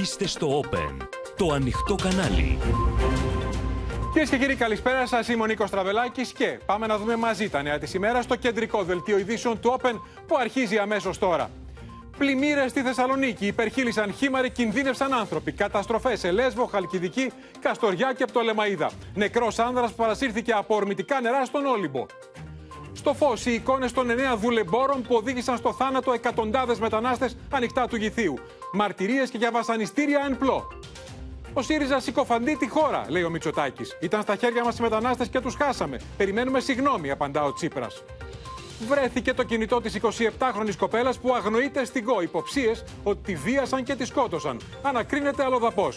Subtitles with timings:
[0.00, 0.96] Είστε στο Open,
[1.36, 2.58] το ανοιχτό κανάλι.
[4.12, 5.28] Κυρίες και κύριοι, καλησπέρα σας.
[5.28, 8.82] Είμαι ο Νίκος Τραβελάκης και πάμε να δούμε μαζί τα νέα της ημέρας στο κεντρικό
[8.82, 11.50] δελτίο ειδήσεων του Open που αρχίζει αμέσως τώρα.
[12.18, 15.52] Πλημμύρες στη Θεσσαλονίκη, υπερχείλησαν χήμαροι, κινδύνευσαν άνθρωποι.
[15.52, 18.90] Καταστροφές σε Λέσβο, Χαλκιδική, Καστοριά και Πτολεμαίδα.
[19.14, 22.06] Νεκρός άνδρας που παρασύρθηκε από ορμητικά νερά στον Όλυμπο.
[22.92, 27.96] Στο φως, οι εικόνες των εννέα δουλεμπόρων που οδήγησαν στο θάνατο εκατοντάδες μετανάστες ανοιχτά του
[27.96, 28.38] γηθίου.
[28.72, 30.68] Μαρτυρίες και για βασανιστήρια εν πλώ.
[31.52, 33.96] Ο ΣΥΡΙΖΑ συκοφαντεί τη χώρα, λέει ο Μητσοτάκης.
[34.00, 36.00] Ήταν στα χέρια μας οι μετανάστες και τους χάσαμε.
[36.16, 38.02] Περιμένουμε συγγνώμη, απαντά ο Τσίπρας.
[38.88, 42.20] Βρέθηκε το κινητό της 27χρονη κοπέλας που αγνοείται στην ΚΟ.
[42.20, 44.60] Υποψίες ότι τη βίασαν και τη σκότωσαν.
[44.82, 45.88] Ανακρίνεται αλλοδαπό.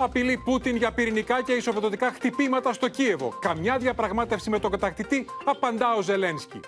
[0.00, 3.28] Απειλεί Πούτιν για πυρηνικά και ισοπεδωτικά χτυπήματα στο Κίεβο.
[3.40, 6.60] Καμιά διαπραγμάτευση με τον κατακτητή, απαντά ο Ζελένσκι.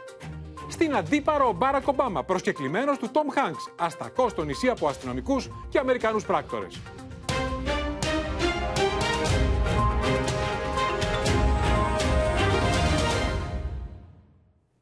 [0.69, 5.79] Στην αντίπαρο ο Μπάρακ Ομπάμα, προσκεκλημένος του Τόμ Χάνξ, αστακός στο νησί από αστυνομικούς και
[5.79, 6.81] Αμερικανούς πράκτορες.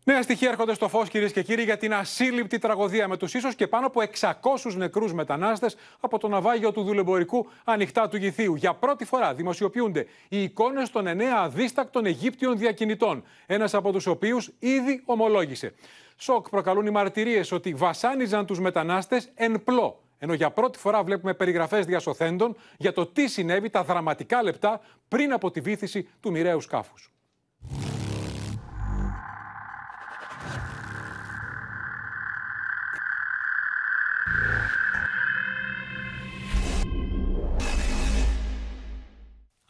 [0.09, 3.55] Νέα στοιχεία έρχονται στο φως, κυρίες και κύριοι, για την ασύλληπτη τραγωδία με τους ίσως
[3.55, 8.55] και πάνω από 600 νεκρούς μετανάστες από το ναυάγιο του δουλεμπορικού ανοιχτά του Γηθίου.
[8.55, 14.51] Για πρώτη φορά δημοσιοποιούνται οι εικόνες των εννέα αδίστακτων Αιγύπτιων διακινητών, ένας από τους οποίους
[14.59, 15.75] ήδη ομολόγησε.
[16.17, 20.03] Σοκ προκαλούν οι μαρτυρίες ότι βασάνιζαν τους μετανάστες εν πλώ.
[20.19, 25.33] Ενώ για πρώτη φορά βλέπουμε περιγραφές διασωθέντων για το τι συνέβη τα δραματικά λεπτά πριν
[25.33, 27.13] από τη βήθηση του μοιραίου σκάφους.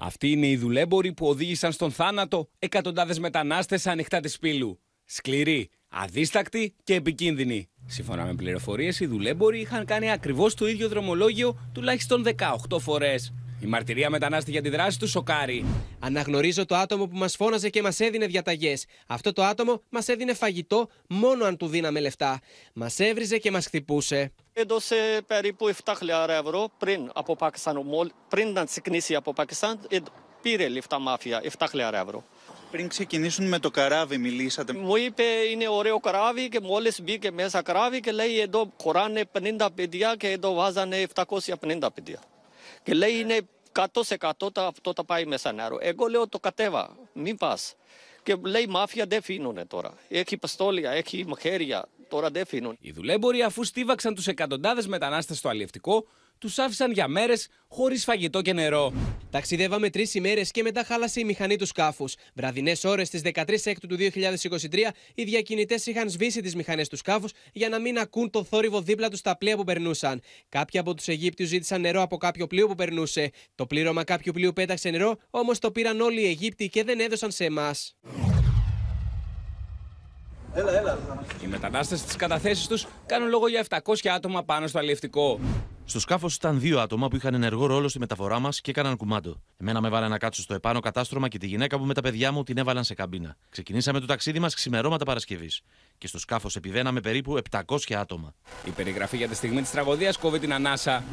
[0.09, 4.81] Αυτοί είναι οι δουλέμποροι που οδήγησαν στον θάνατο εκατοντάδες μετανάστες ανοιχτά της πύλου.
[5.05, 7.69] Σκληροί, αδίστακτοι και επικίνδυνοι.
[7.87, 13.33] Σύμφωνα με πληροφορίες, οι δουλέμποροι είχαν κάνει ακριβώς το ίδιο δρομολόγιο τουλάχιστον 18 φορές.
[13.61, 15.65] Η μαρτυρία μετανάστη για τη δράση του σοκάρει.
[15.98, 18.87] Αναγνωρίζω το άτομο που μας φώναζε και μας έδινε διαταγές.
[19.06, 22.41] Αυτό το άτομο μας έδινε φαγητό μόνο αν του δίναμε λεφτά.
[22.75, 24.33] Μας έβριζε και μας χτυπούσε.
[24.61, 28.13] Έδωσε περίπου 7.000 ευρώ πριν από Πακιστάν.
[28.29, 29.81] Πριν να ξεκινήσει από Πακιστάν,
[30.43, 32.25] πήρε λεφτά μάφια 7.000 ευρώ.
[32.71, 34.73] Πριν ξεκινήσουν με το καράβι, μιλήσατε.
[34.73, 39.25] Μου είπε είναι ωραίο καράβι και μόλις μπήκε μέσα καράβι και λέει εδώ χωράνε
[39.59, 42.21] 50 παιδιά και εδώ βάζανε 750 παιδιά.
[42.83, 43.39] Και λέει είναι
[43.73, 43.87] 100%
[44.55, 45.79] αυτό θα πάει μέσα νερό.
[45.81, 47.75] Εγώ λέω το κατέβα, μην πας.
[48.23, 49.93] Και λέει μάφια δεν φύνουνε τώρα.
[50.09, 52.77] Έχει παστόλια, έχει μαχαίρια, τώρα δεν φύνουν.
[52.81, 56.07] Οι δουλέμποροι αφού στίβαξαν τους εκατοντάδες μετανάστες στο αλλιευτικό,
[56.39, 58.93] τους άφησαν για μέρες χωρίς φαγητό και νερό.
[59.31, 62.15] Ταξιδεύαμε τρεις ημέρες και μετά χάλασε η μηχανή του σκάφους.
[62.35, 67.33] Βραδινές ώρες στις 13 Έκτου του 2023, οι διακινητές είχαν σβήσει τις μηχανές τους σκάφους
[67.53, 70.21] για να μην ακούν το θόρυβο δίπλα τους στα πλοία που περνούσαν.
[70.49, 73.31] Κάποιοι από τους Αιγύπτιους ζήτησαν νερό από κάποιο πλοίο που περνούσε.
[73.55, 77.31] Το πλήρωμα κάποιου πλοίου πέταξε νερό, όμως το πήραν όλοι οι Αιγύπτιοι και δεν έδωσαν
[77.31, 77.97] σε εμάς.
[80.54, 80.98] Έλα, έλα.
[81.44, 85.41] Οι μετανάστες στις καταθέσεις τους κάνουν λόγο για 700 άτομα πάνω στο αλλιευτικό.
[85.84, 89.42] Στο σκάφος ήταν δύο άτομα που είχαν ενεργό ρόλο στη μεταφορά μας και έκαναν κουμάντο.
[89.56, 92.32] Εμένα με βάλαν να κάτσω στο επάνω κατάστρωμα και τη γυναίκα μου με τα παιδιά
[92.32, 93.36] μου την έβαλαν σε καμπίνα.
[93.48, 95.62] Ξεκινήσαμε το ταξίδι μας ξημερώματα Παρασκευής.
[95.98, 98.34] Και στο σκάφος επιβαίναμε περίπου 700 άτομα.
[98.65, 101.04] Η περιγραφή για τη στιγμή της τραγωδίας κόβει την ανάσα.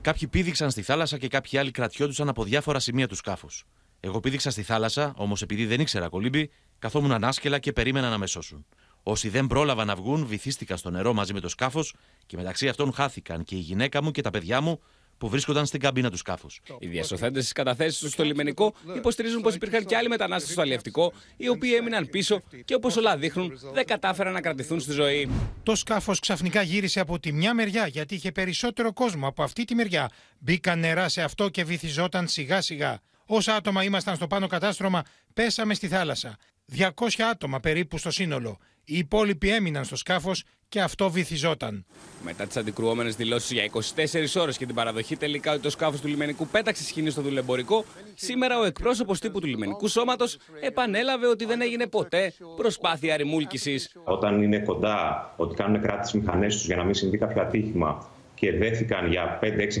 [0.00, 3.64] Κάποιοι πήδηξαν στη θάλασσα και κάποιοι άλλοι κρατιόντουσαν από διάφορα σημεία του σκάφους.
[4.00, 8.26] Εγώ πήδηξα στη θάλασσα, όμως επειδή δεν ήξερα κολύμπη, καθόμουν ανάσκελα και περίμενα να με
[8.26, 8.66] σώσουν.
[9.06, 11.94] Όσοι δεν πρόλαβαν να βγουν, βυθίστηκαν στο νερό μαζί με το σκάφος
[12.26, 14.80] και μεταξύ αυτών χάθηκαν και η γυναίκα μου και τα παιδιά μου
[15.18, 16.60] που βρίσκονταν στην καμπίνα του σκάφους.
[16.78, 21.12] Οι διασωθέντες στι καταθέσεις τους στο λιμενικό υποστηρίζουν πως υπήρχαν και άλλοι μετανάστες στο αλλιευτικό,
[21.36, 25.30] οι οποίοι έμειναν πίσω και όπως όλα δείχνουν δεν κατάφεραν να κρατηθούν στη ζωή.
[25.62, 29.74] Το σκάφος ξαφνικά γύρισε από τη μια μεριά γιατί είχε περισσότερο κόσμο από αυτή τη
[29.74, 30.10] μεριά.
[30.38, 33.00] Μπήκαν νερά σε αυτό και βυθιζόταν σιγά σιγά.
[33.26, 35.02] Όσα άτομα ήμασταν στο πάνω κατάστρωμα,
[35.34, 36.36] πέσαμε στη θάλασσα.
[36.76, 36.88] 200
[37.30, 38.58] άτομα περίπου στο σύνολο.
[38.84, 41.84] Οι υπόλοιποι έμειναν στο σκάφος και αυτό βυθιζόταν.
[42.24, 46.08] Μετά τις αντικρουόμενες δηλώσεις για 24 ώρες και την παραδοχή τελικά ότι το σκάφος του
[46.08, 51.60] λιμενικού πέταξε σκηνή στο δουλεμπορικό, σήμερα ο εκπρόσωπος τύπου του λιμενικού σώματος επανέλαβε ότι δεν
[51.60, 53.96] έγινε ποτέ προσπάθεια ρημούλκησης.
[54.04, 58.52] Όταν είναι κοντά ότι κάνουν κράτη μηχανές τους για να μην συμβεί κάποιο ατύχημα και
[58.52, 59.38] δέθηκαν για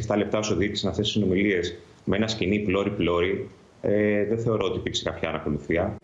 [0.08, 3.50] 5-6-7 λεπτά ω διοίκηση αυτές τις συνομιλίες με ένα σκηνή πλώρη-πλώρη,
[3.80, 5.96] ε, δεν θεωρώ ότι υπήρξε κάποια ανακολουθία.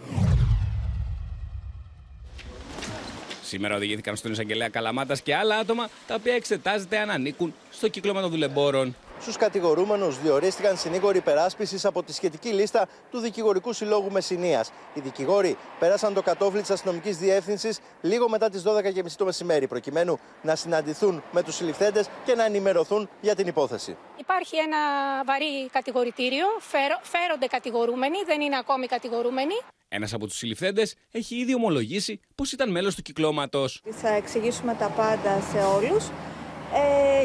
[3.50, 8.20] Σήμερα οδηγήθηκαν στον εισαγγελέα Καλαμάτας και άλλα άτομα τα οποία εξετάζεται αν ανήκουν στο κύκλωμα
[8.20, 8.96] των δουλεμπόρων.
[9.20, 14.70] Στους κατηγορούμενους διορίστηκαν συνήγοροι υπεράσπιση από τη σχετική λίστα του Δικηγορικού Συλλόγου Μεσσηνίας.
[14.94, 20.18] Οι δικηγόροι πέρασαν το κατόφλι της αστυνομικής διεύθυνσης λίγο μετά τις 12.30 το μεσημέρι, προκειμένου
[20.42, 23.96] να συναντηθούν με τους συλληφθέντες και να ενημερωθούν για την υπόθεση.
[24.16, 24.78] Υπάρχει ένα
[25.24, 26.46] βαρύ κατηγορητήριο,
[27.02, 29.54] φέρονται κατηγορούμενοι, δεν είναι ακόμη κατηγορούμενοι.
[29.88, 33.82] Ένας από τους συλληφθέντες έχει ήδη ομολογήσει πως ήταν μέλος του κυκλώματος.
[33.90, 36.08] Θα εξηγήσουμε τα πάντα σε όλους.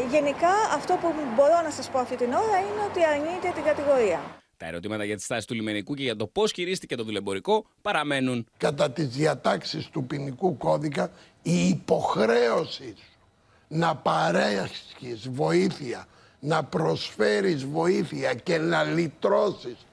[0.06, 3.64] Ε, γενικά, αυτό που μπορώ να σας πω αυτή την ώρα είναι ότι αρνείται την
[3.64, 4.22] κατηγορία.
[4.58, 8.48] Τα ερωτήματα για τη στάση του λιμενικού και για το πώς χειρίστηκε το δουλεμπορικό παραμένουν.
[8.58, 11.12] Κατά τις διατάξεις του ποινικού κώδικα,
[11.42, 12.96] η υποχρέωση
[13.68, 16.08] να παρέχεις βοήθεια,
[16.40, 19.86] να προσφέρεις βοήθεια και να λυτρώσεις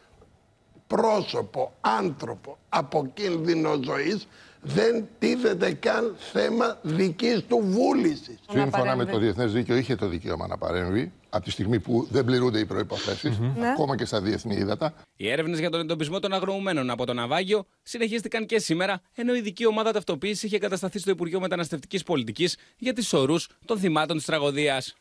[0.87, 4.29] πρόσωπο, άνθρωπο από κίνδυνο ζωής
[4.63, 8.39] δεν τίθεται καν θέμα δικής του βούλησης.
[8.51, 12.25] Σύμφωνα με το Διεθνές Δίκαιο είχε το δικαίωμα να παρέμβει από τη στιγμή που δεν
[12.25, 13.69] πληρούνται οι προϋποθέσεις, Ναι.
[13.69, 14.95] ακόμα και στα διεθνή ύδατα.
[15.17, 19.39] Οι έρευνες για τον εντοπισμό των αγροωμένων από το ναυάγιο συνεχίστηκαν και σήμερα, ενώ η
[19.39, 24.27] ειδική ομάδα ταυτοποίηση είχε κατασταθεί στο Υπουργείο Μεταναστευτικής Πολιτικής για τις ορούς των θυμάτων της
[24.27, 24.95] τραγωδίας.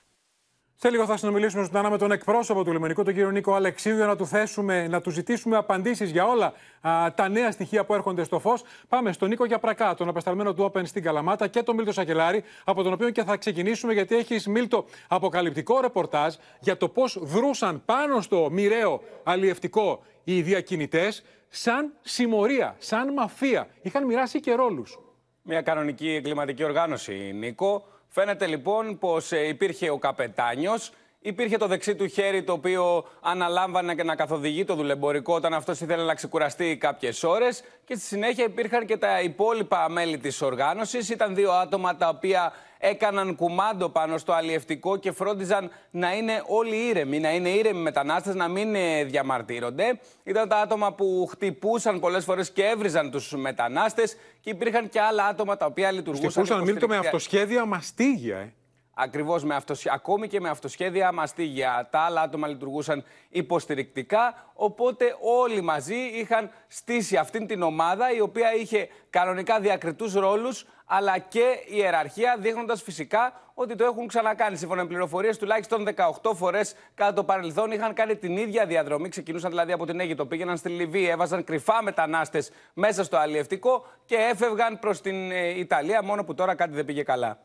[0.84, 4.06] Σε λίγο θα συνομιλήσουμε ζωντανά με τον εκπρόσωπο του λιμενικού, τον κύριο Νίκο Αλεξίου, για
[4.06, 8.24] να του θέσουμε, να του ζητήσουμε απαντήσεις για όλα α, τα νέα στοιχεία που έρχονται
[8.24, 8.64] στο φως.
[8.88, 12.84] Πάμε στον Νίκο Γιαπρακά, τον απεσταλμένο του Open στην Καλαμάτα και τον Μίλτο Σακελάρη, από
[12.84, 18.22] τον οποίο και θα ξεκινήσουμε, γιατί έχεις Μίλτο αποκαλυπτικό ρεπορτάζ για το πώς δρούσαν πάνω
[18.22, 23.68] στο μοιραίο αλλιευτικό οι διακινητές σαν συμμορία, σαν μαφία.
[23.82, 25.00] Είχαν μοιράσει και ρόλους.
[25.42, 27.86] Μια κανονική εγκληματική οργάνωση, Νίκο.
[28.14, 30.92] Φαίνεται λοιπόν πως υπήρχε ο καπετάνιος,
[31.22, 35.82] υπήρχε το δεξί του χέρι το οποίο αναλάμβανε και να καθοδηγεί το δουλεμπορικό όταν αυτός
[35.82, 37.64] ήθελε να ξεκουραστεί κάποιες ώρες.
[37.86, 41.10] Και στη συνέχεια υπήρχαν και τα υπόλοιπα μέλη της οργάνωσης.
[41.10, 46.76] Ήταν δύο άτομα τα οποία έκαναν κουμάντο πάνω στο αλλιευτικό και φρόντιζαν να είναι όλοι
[46.76, 50.00] ήρεμοι, να είναι ήρεμοι μετανάστες, να μην ε, διαμαρτύρονται.
[50.24, 55.26] Ήταν τα άτομα που χτυπούσαν πολλές φορές και έβριζαν τους μετανάστες και υπήρχαν και άλλα
[55.26, 56.32] άτομα τα οποία λειτουργούσαν.
[56.32, 57.18] Χτυπούσαν Μίλτο με υποστηρικτικά.
[57.18, 58.54] αυτοσχέδια μαστίγια, ε.
[58.94, 59.90] Ακριβώς με αυτοσχέ...
[59.94, 61.88] ακόμη και με αυτοσχέδια μαστίγια.
[61.92, 64.52] Τα άλλα άτομα λειτουργούσαν υποστηρικτικά.
[64.54, 71.18] Οπότε όλοι μαζί είχαν στήσει αυτήν την ομάδα η οποία είχε κανονικά διακριτούς ρόλους αλλά
[71.18, 74.58] και ιεραρχία, δείχνοντας φυσικά ότι το έχουν ξανακάνει.
[74.58, 75.88] Σύμφωνα με πληροφορίες, τουλάχιστον
[76.22, 79.10] 18 φορές κατά το παρελθόν είχαν κάνει την ίδια διαδρομή.
[79.10, 84.16] Ξεκινούσαν δηλαδή από την Αίγυπτο, πήγαιναν στη Λιβύη, έβαζαν κρυφά μετανάστες μέσα στο αλλιευτικό και
[84.16, 87.40] έφευγαν προς την ε, Ιταλία, μόνο που τώρα κάτι δεν πήγε καλά.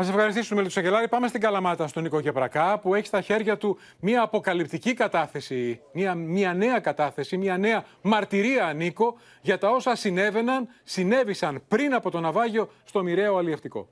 [0.00, 1.08] Να σε ευχαριστήσουμε, Μίλτο Σακελάρη.
[1.08, 6.14] Πάμε στην Καλαμάτα, στον Νίκο Κεπρακά, που έχει στα χέρια του μια αποκαλυπτική κατάθεση, μια,
[6.14, 12.20] μια νέα κατάθεση, μια νέα μαρτυρία, Νίκο, για τα όσα συνέβαιναν, συνέβησαν πριν από το
[12.20, 13.88] ναυάγιο στο μοιραίο αλλιευτικό.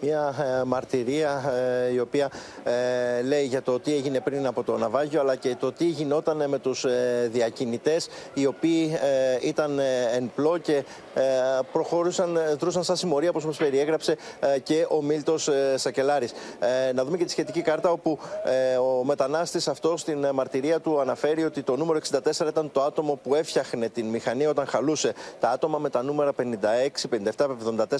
[0.00, 1.52] Μια ε, μαρτυρία
[1.88, 2.30] ε, η οποία
[2.64, 6.48] ε, λέει για το τι έγινε πριν από το ναυάγιο αλλά και το τι γινόταν
[6.48, 9.82] με τους ε, διακινητές οι οποίοι ε, ήταν ε,
[10.16, 10.84] εν πλώ και
[11.14, 11.22] ε,
[11.72, 16.32] προχωρούσαν, ε, δρούσαν σαν συμμορία όπως μας περιέγραψε ε, και ο Μίλτος ε, Σακελάρης.
[16.58, 20.80] Ε, να δούμε και τη σχετική κάρτα όπου ε, ο μετανάστης αυτός στην ε, μαρτυρία
[20.80, 25.14] του αναφέρει ότι το νούμερο 64 ήταν το άτομο που έφτιαχνε την μηχανή όταν χαλούσε.
[25.40, 26.42] Τα άτομα με τα νούμερα 56,
[27.36, 27.46] 57,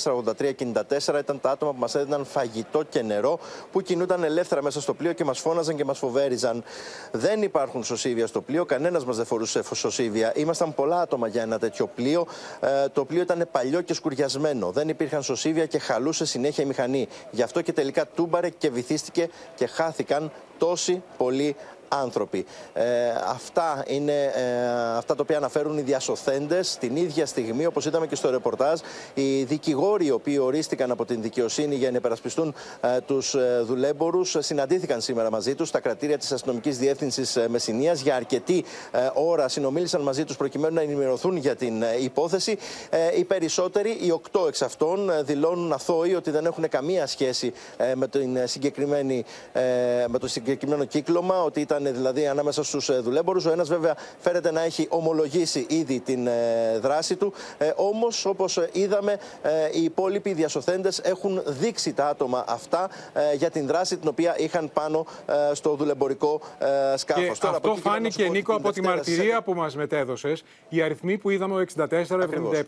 [0.02, 0.12] 74,
[0.48, 3.38] 83 και 94 ήταν τα άτομα που μας έδιναν φαγητό και νερό
[3.72, 6.64] που κινούνταν ελεύθερα μέσα στο πλοίο και μας φώναζαν και μας φοβέριζαν.
[7.12, 10.32] Δεν υπάρχουν σωσίβια στο πλοίο, κανένας μας δεν φορούσε σωσίβια.
[10.36, 12.26] Ήμασταν πολλά άτομα για ένα τέτοιο πλοίο.
[12.60, 14.70] Ε, το πλοίο ήταν παλιό και σκουριασμένο.
[14.70, 17.08] Δεν υπήρχαν σωσίβια και χαλούσε συνέχεια η μηχανή.
[17.30, 21.56] Γι' αυτό και τελικά τούμπαρε και βυθίστηκε και χάθηκαν τόσοι πολλοί
[21.88, 22.46] άνθρωποι.
[22.72, 22.84] Ε,
[23.26, 28.14] αυτά είναι ε, αυτά τα οποία αναφέρουν οι διασωθέντες την ίδια στιγμή, όπως είδαμε και
[28.14, 28.80] στο ρεπορτάζ,
[29.14, 34.36] οι δικηγόροι οι οποίοι ορίστηκαν από την δικαιοσύνη για να υπερασπιστούν ε, τους ε, δουλέμπορους
[34.38, 39.48] συναντήθηκαν σήμερα μαζί τους στα κρατήρια της αστυνομικής διεύθυνσης ε, Μεσσηνίας για αρκετή ε, ώρα
[39.48, 42.58] συνομίλησαν μαζί τους προκειμένου να ενημερωθούν για την ε, υπόθεση.
[42.90, 47.52] Ε, οι περισσότεροι, οι οκτώ εξ αυτών, ε, δηλώνουν αθώοι ότι δεν έχουν καμία σχέση
[47.76, 49.60] ε, με, την συγκεκριμένη, ε,
[50.08, 53.44] με το συγκεκριμένο κύκλωμα, ότι ήταν δηλαδή ανάμεσα στους δουλέμπορους.
[53.44, 57.32] Ο ένας βέβαια φαίνεται να έχει ομολογήσει ήδη την ε, δράση του.
[57.58, 63.50] Ε, Όμως, όπως είδαμε, ε, οι υπόλοιποι διασωθέντες έχουν δείξει τα άτομα αυτά ε, για
[63.50, 67.38] την δράση την οποία είχαν πάνω ε, στο δουλεμπορικό ε, σκάφος.
[67.38, 70.44] Και αυτό φάνηκε, Νίκο, από τη μαρτυρία που μας μετέδωσες.
[70.68, 71.64] Οι αριθμοί που είδαμε, ο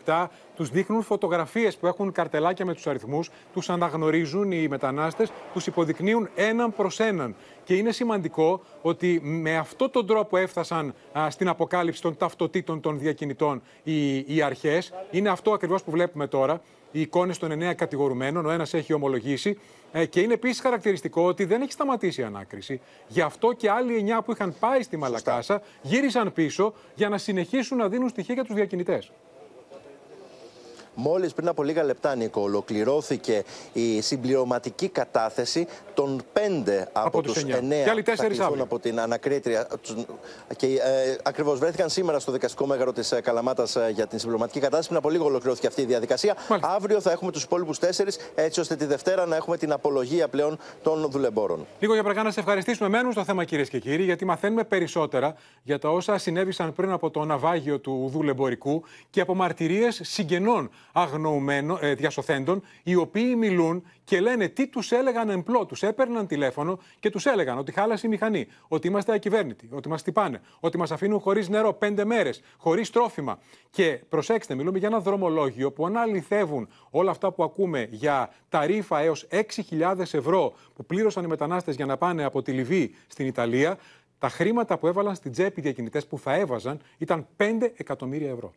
[0.05, 5.67] 64-77, τους δείχνουν φωτογραφίες που έχουν καρτελάκια με τους αριθμούς, τους αναγνωρίζουν οι μετανάστες, τους
[5.67, 7.35] υποδεικνύουν έναν προς έναν.
[7.69, 12.99] Και είναι σημαντικό ότι με αυτόν τον τρόπο έφτασαν α, στην αποκάλυψη των ταυτοτήτων των
[12.99, 14.93] διακινητών οι, οι αρχές.
[15.11, 16.61] Είναι αυτό ακριβώς που βλέπουμε τώρα.
[16.91, 18.45] οι εικόνες των εννέα κατηγορουμένων.
[18.45, 19.59] Ο ένας έχει ομολογήσει.
[19.91, 22.81] Ε, και είναι επίσης χαρακτηριστικό ότι δεν έχει σταματήσει η ανάκριση.
[23.07, 27.77] Γι' αυτό και άλλοι εννιά που είχαν πάει στη Μαλακάσα γύρισαν πίσω για να συνεχίσουν
[27.77, 29.11] να δίνουν στοιχεία για τους διακινητές.
[31.01, 37.33] Μόλις πριν από λίγα λεπτά, Νίκο, ολοκληρώθηκε η συμπληρωματική κατάθεση των πέντε από, Από τους
[37.33, 37.57] τους εννιά.
[37.57, 38.63] εννέα Και άλλοι που θα τέσσερις κληθούν αύριο.
[38.63, 39.67] από την ανακρίτρια.
[39.81, 40.05] Τους-
[40.57, 44.59] Και ε, ακριβώς βρέθηκαν σήμερα στο δικαστικό μέγαρο της ε, Καλαμάτας ε, για την συμπληρωματική
[44.59, 44.87] κατάθεση.
[44.87, 46.35] Πριν από λίγο ολοκληρώθηκε αυτή η διαδικασία.
[46.61, 50.57] Αύριο θα έχουμε τους υπόλοιπους τέσσερις, έτσι ώστε τη Δευτέρα να έχουμε την απολογία πλέον
[50.83, 51.65] των δουλεμπόρων.
[51.79, 52.89] Λίγο για πραγά να σε ευχαριστήσουμε.
[52.89, 57.09] Μένουν στο θέμα, κυρίες και κύριοι, γιατί μαθαίνουμε περισσότερα για τα όσα συνέβησαν πριν από
[57.09, 64.19] το ναυάγιο του δουλεμπορικού και από μαρτυρίες συγγενών αγνοουμένων, ε, διασωθέντων, οι οποίοι μιλούν και
[64.19, 65.65] λένε τι τους έλεγαν εμπλό.
[65.65, 70.03] Τους έπαιρναν τηλέφωνο και τους έλεγαν ότι χάλασε η μηχανή, ότι είμαστε ακυβέρνητοι, ότι μας
[70.03, 73.39] τυπάνε, ότι μας αφήνουν χωρίς νερό πέντε μέρες, χωρίς τρόφιμα.
[73.69, 78.99] Και προσέξτε, μιλούμε για ένα δρομολόγιο που αν αληθεύουν όλα αυτά που ακούμε για ταρίφα
[78.99, 83.77] έως 6.000 ευρώ που πλήρωσαν οι μετανάστες για να πάνε από τη Λιβύη στην Ιταλία,
[84.17, 88.53] τα χρήματα που έβαλαν στην τσέπη οι διακινητές που θα έβαζαν ήταν 5 εκατομμύρια ευρώ.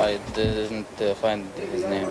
[0.00, 2.10] I didn't uh, find his name.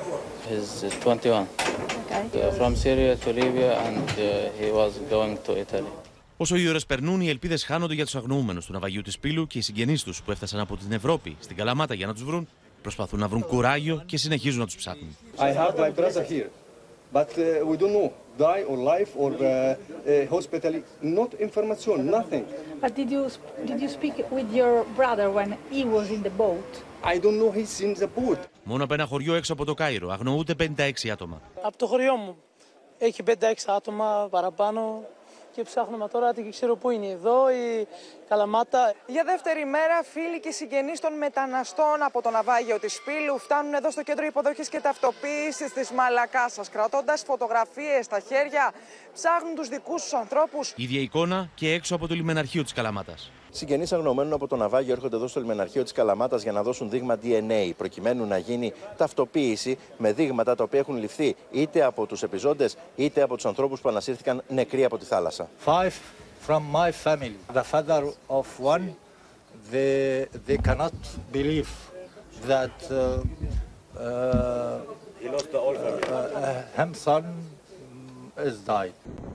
[0.49, 1.47] He's uh, 21.
[1.47, 5.91] Uh, from Syria to Libya and uh, he was going to Italy.
[6.37, 9.57] Όσο οι ώρε περνούν, οι ελπίδε χάνονται για του αγνοούμενου του ναυαγιού τη Πύλου και
[9.57, 12.47] οι συγγενεί του που έφτασαν από την Ευρώπη στην Καλαμάτα για να του βρουν,
[12.81, 15.17] προσπαθούν να βρουν κουράγιο και συνεχίζουν να του ψάχνουν.
[15.37, 16.49] I have my brother here,
[17.13, 20.73] but uh, we don't know die or life or uh, uh, hospital.
[21.01, 22.45] Not information, nothing.
[22.81, 23.23] But did you
[23.69, 26.71] did you speak with your brother when he was in the boat?
[27.09, 28.37] I don't know he's in the boat.
[28.63, 31.41] Μόνο από ένα χωριό έξω από το Κάιρο αγνοούνται 56 άτομα.
[31.61, 32.37] Από το χωριό μου.
[32.97, 33.31] Έχει 5-6
[33.67, 35.05] άτομα παραπάνω
[35.55, 37.87] και ψάχνουμε τώρα τι ξέρω πού είναι εδώ η
[38.29, 38.93] Καλαμάτα.
[39.07, 43.91] Για δεύτερη μέρα, φίλοι και συγγενείς των μεταναστών από το ναυάγιο της Πύλου φτάνουν εδώ
[43.91, 48.73] στο κέντρο υποδοχής και ταυτοποίησης της Μαλακάσας, κρατώντας φωτογραφίες στα χέρια,
[49.13, 50.73] ψάχνουν τους δικούς τους ανθρώπους.
[50.75, 53.31] Ίδια εικόνα και έξω από το λιμεναρχείο της Καλαμάτας.
[53.57, 57.17] Συγγενείς αγνωμένων από το ναυάγιο έρχονται εδώ στο λιμεναρχείο της Καλαμάτας για να δώσουν δείγμα
[57.23, 62.77] DNA, προκειμένου να γίνει ταυτοποίηση με δείγματα τα οποία έχουν ληφθεί είτε από τους επιζώντες
[62.95, 65.49] είτε από τους ανθρώπους που ανασύρθηκαν νεκροί από τη θάλασσα.
[65.65, 65.91] Five
[66.47, 67.37] from my family.
[67.53, 68.95] The father of one,
[69.71, 70.97] they, they cannot
[71.31, 71.69] believe
[72.47, 72.97] that uh,
[73.99, 74.79] uh,
[75.19, 77.56] he lost the uh, him son is died.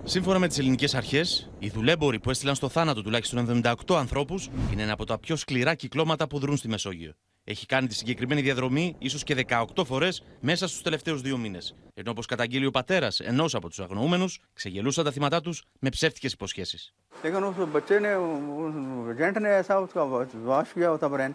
[0.04, 1.26] Σύμφωνα με τι ελληνικέ αρχέ,
[1.60, 4.36] οι δουλέμποροι που έστειλαν στο θάνατο τουλάχιστον 78 ανθρώπου
[4.72, 7.14] είναι ένα από τα πιο σκληρά κυκλώματα που δρούν στη Μεσόγειο.
[7.44, 11.58] Έχει κάνει τη συγκεκριμένη διαδρομή ίσω και 18 φορέ μέσα στου τελευταίου δύο μήνε.
[11.94, 16.28] Ενώ όπω καταγγείλει ο πατέρα ενό από του αγνοούμενου, ξεγελούσαν τα θύματα του με ψεύτικε
[16.28, 16.94] υποσχέσει.
[17.24, 18.12] लेकिन उस बच्चे ने
[18.64, 18.76] उस
[19.14, 20.04] एजेंट ने ऐसा उसका
[20.50, 21.32] वाश किया होता ब्रेन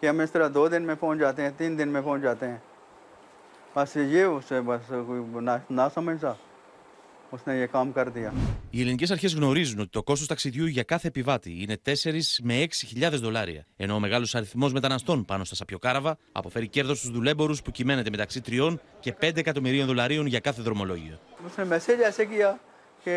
[0.00, 2.46] कि हम इस तरह दो दिन में पहुंच जाते हैं तीन दिन में पहुंच जाते
[2.46, 2.62] हैं
[3.76, 6.32] बस ये उसे बस कोई ना, ना समझ सा
[7.34, 8.32] उसने ये काम कर दिया
[8.70, 11.90] Οι ελληνικέ αρχέ γνωρίζουν ότι το κόστο ταξιδιού για κάθε επιβάτη είναι 4
[12.42, 12.66] με
[13.00, 17.70] 6.000 δολάρια, ενώ ο μεγάλο αριθμό μεταναστών πάνω στα σαπιοκάραβα αποφέρει κέρδο στου δουλέμπορου που
[17.70, 21.18] κυμαίνεται μεταξύ 3 και 5 εκατομμυρίων δολαρίων για κάθε δρομολόγιο.
[21.46, 22.50] उसने मैसेज ऐसे किया
[23.04, 23.14] कि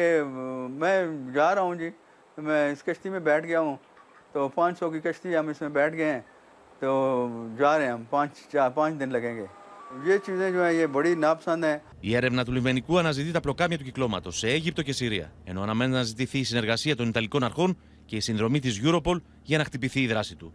[0.81, 0.97] मैं
[1.37, 1.89] जा रहा हूँ जी
[2.47, 3.75] मैं इस कश्ती में बैठ गया हूँ
[4.33, 6.23] तो पाँच सौ की कश्ती हम इसमें बैठ गए हैं
[6.81, 6.89] तो
[7.59, 9.47] जा रहे हैं हम पाँच चार पाँच दिन लगेंगे
[10.05, 13.77] ये चीज़ें जो हैं ये बड़ी नापसंद हैं Η έρευνα του λιμενικού αναζητεί τα πλοκάμια
[13.77, 17.77] του κυκλώματο σε Αίγυπτο και Συρία, ενώ αναμένει να ζητηθεί η συνεργασία των Ιταλικών αρχών
[18.05, 20.53] και η συνδρομή τη Europol για να χτυπηθεί η δράση του.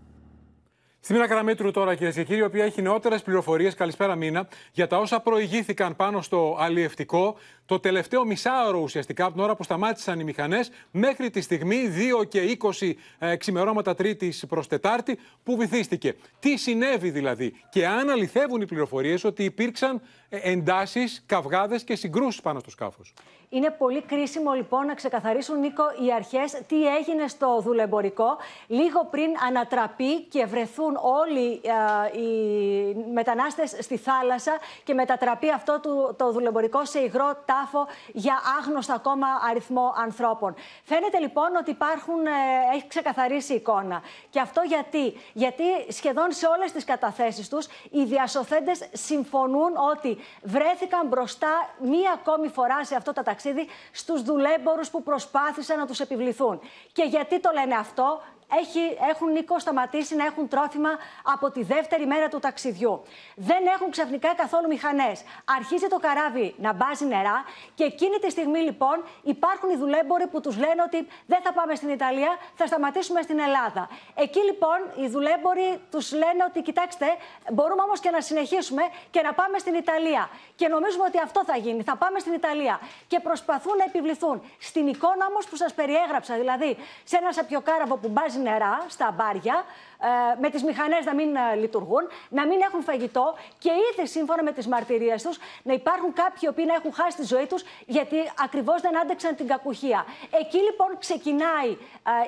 [1.02, 4.88] Στη Μίνα Καραμέτρου τώρα, κυρίες και κύριοι, η οποία έχει νεότερες πληροφορίες, καλησπέρα Μίνα, για
[4.88, 10.20] τα όσα προηγήθηκαν πάνω στο αλλιευτικό το τελευταίο μισάωρο ουσιαστικά από την ώρα που σταμάτησαν
[10.20, 11.78] οι μηχανές μέχρι τη στιγμή
[12.22, 16.16] 2 και 20 ε, ξημερώματα Τρίτης προς Τετάρτη που βυθίστηκε.
[16.40, 22.60] Τι συνέβη δηλαδή; Και αν αληθεύουν οι πληροφορίες ότι υπήρξαν εντάσεις, καυγάδες και συγκρούσεις πάνω
[22.60, 23.14] στο σκάφος.
[23.52, 29.30] Είναι πολύ κρίσιμο λοιπόν να ξεκαθαρίσουν, Νίκο, οι αρχές τι έγινε στο δουλεμπορικό λίγο πριν
[29.48, 36.86] ανατραπεί και βρεθούν όλοι ε, οι μετανάστες στη θάλασσα και μετατραπεί αυτό το, το δουλεμπορικό
[36.86, 40.56] σε υγρό τάφο για άγνωστο ακόμα αριθμό ανθρώπων.
[40.84, 44.02] Φαίνεται λοιπόν ότι υπάρχουν, ε, έχει ξεκαθαρίσει η εικόνα.
[44.30, 51.08] Και αυτό γιατί, γιατί σχεδόν σε όλες τις καταθέσεις τους οι διασωθέντες συμφωνούν ότι βρέθηκαν
[51.08, 56.00] μπροστά μία ακόμη φορά σε αυτό το ταξίδι ταξίδι στους δουλέμπορους που προσπάθησαν να τους
[56.00, 56.60] επιβληθούν.
[56.92, 58.22] Και γιατί το λένε αυτό,
[58.60, 60.90] έχει, έχουν Νίκο σταματήσει να έχουν τρόφιμα
[61.24, 63.04] από τη δεύτερη μέρα του ταξιδιού.
[63.36, 65.24] Δεν έχουν ξαφνικά καθόλου μηχανές.
[65.58, 67.44] Αρχίζει το καράβι να μπάζει νερά
[67.76, 71.76] και εκείνη τη στιγμή λοιπόν υπάρχουν οι δουλέμποροι που τους λένε ότι δεν θα πάμε
[71.76, 73.90] στην Ιταλία, θα σταματήσουμε στην Ελλάδα.
[74.16, 77.06] Εκεί λοιπόν οι δουλέμποροι τους λένε ότι κοιτάξτε,
[77.52, 80.30] μπορούμε όμως και να συνεχίσουμε και να πάμε στην Ιταλία.
[80.56, 81.84] Και νομίζουμε ότι αυτό θα γίνει.
[81.84, 82.80] Θα πάμε στην Ιταλία.
[83.08, 84.42] Και προσπαθούν να επιβληθούν.
[84.60, 89.66] Στην εικόνα όμως που σας περιέγραψα, δηλαδή σε ένα σαπιοκάραβο που μπάζει νερά στα μπάρια,
[90.02, 94.44] ε, με τις μηχανές να μην ε, λειτουργούν, να μην έχουν φαγητό και ήδη σύμφωνα
[94.44, 98.16] με τις μαρτυρίες τους να υπάρχουν κάποιοι οποίοι να έχουν χάσει τη ζωή τους γιατί
[98.44, 100.06] ακριβώς δεν άντεξαν την κακουχία.
[100.42, 101.70] Εκεί λοιπόν ξεκινάει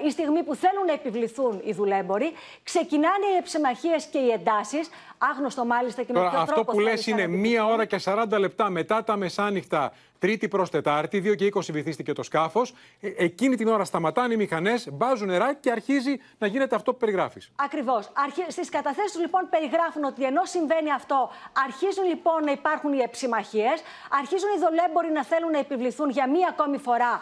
[0.01, 4.89] ε, η στιγμή που θέλουν να επιβληθούν οι δουλέμποροι, ξεκινάνε οι εψεμαχίες και οι εντάσεις.
[5.17, 8.25] Άγνωστο μάλιστα και με Τώρα, ποιο αυτό τρόπο που λες είναι μία ώρα και 40
[8.39, 12.73] λεπτά μετά τα μεσάνυχτα, Τρίτη προς Τετάρτη, 2 και 20 βυθίστηκε το σκάφος.
[13.17, 17.51] εκείνη την ώρα σταματάνε οι μηχανές, μπάζουν νερά και αρχίζει να γίνεται αυτό που περιγράφεις.
[17.55, 18.11] Ακριβώς.
[18.47, 21.29] Στις καταθέσεις του λοιπόν περιγράφουν ότι ενώ συμβαίνει αυτό,
[21.65, 26.47] αρχίζουν λοιπόν να υπάρχουν οι εψημαχίες, αρχίζουν οι δολέμποροι να θέλουν να επιβληθούν για μία
[26.49, 27.21] ακόμη φορά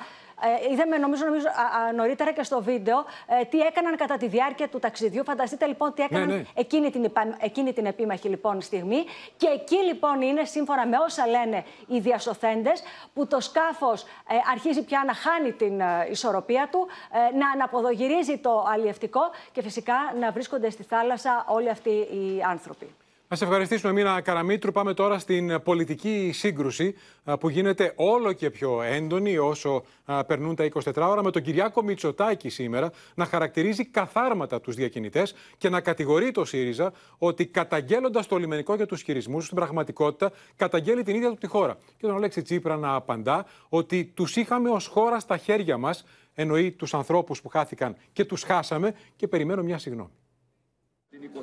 [0.68, 3.06] ε, είδαμε, νομίζω, νομίζω α, α, νωρίτερα και στο βίντεο
[3.42, 5.24] ε, τι έκαναν κατά τη διάρκεια του ταξιδιού.
[5.24, 6.44] Φανταστείτε λοιπόν τι έκαναν Ναι, ναι.
[6.54, 9.06] Εκείνη, την, υπα- εκείνη την επίμαχη λοιπόν στιγμή.
[9.38, 14.06] Και εκεί λοιπόν είναι, σύμφωνα με όσα λένε οι διασωθέντες, που το σκάφος
[14.52, 16.88] αρχίζει πια να χάνει την ε, ισορροπία του,
[17.32, 22.90] ε, να αναποδογυρίζει το αλλιευτικό και φυσικά να βρίσκονται στη θάλασσα όλοι αυτοί οι άνθρωποι.
[23.32, 24.72] Να σε ευχαριστήσουμε, Μίνα Καραμίτρου.
[24.72, 30.56] Πάμε τώρα στην πολιτική σύγκρουση α, που γίνεται όλο και πιο έντονη όσο α, περνούν
[30.56, 35.82] τα 24 ώρα με τον Κυριάκο Μητσοτάκη σήμερα να χαρακτηρίζει καθάρματα τους διακινητές και να
[35.82, 41.30] κατηγορεί το ΣΥΡΙΖΑ ότι καταγγέλλοντας το λιμενικό για τους χειρισμούς στην πραγματικότητα καταγγέλει την ίδια
[41.30, 41.78] του τη χώρα.
[41.98, 46.72] Και τον Αλέξη Τσίπρα να απαντά ότι τους είχαμε ως χώρα στα χέρια μας, εννοεί
[46.72, 50.12] τους ανθρώπους που χάθηκαν και τους χάσαμε και περιμένω μια συγγνώμη.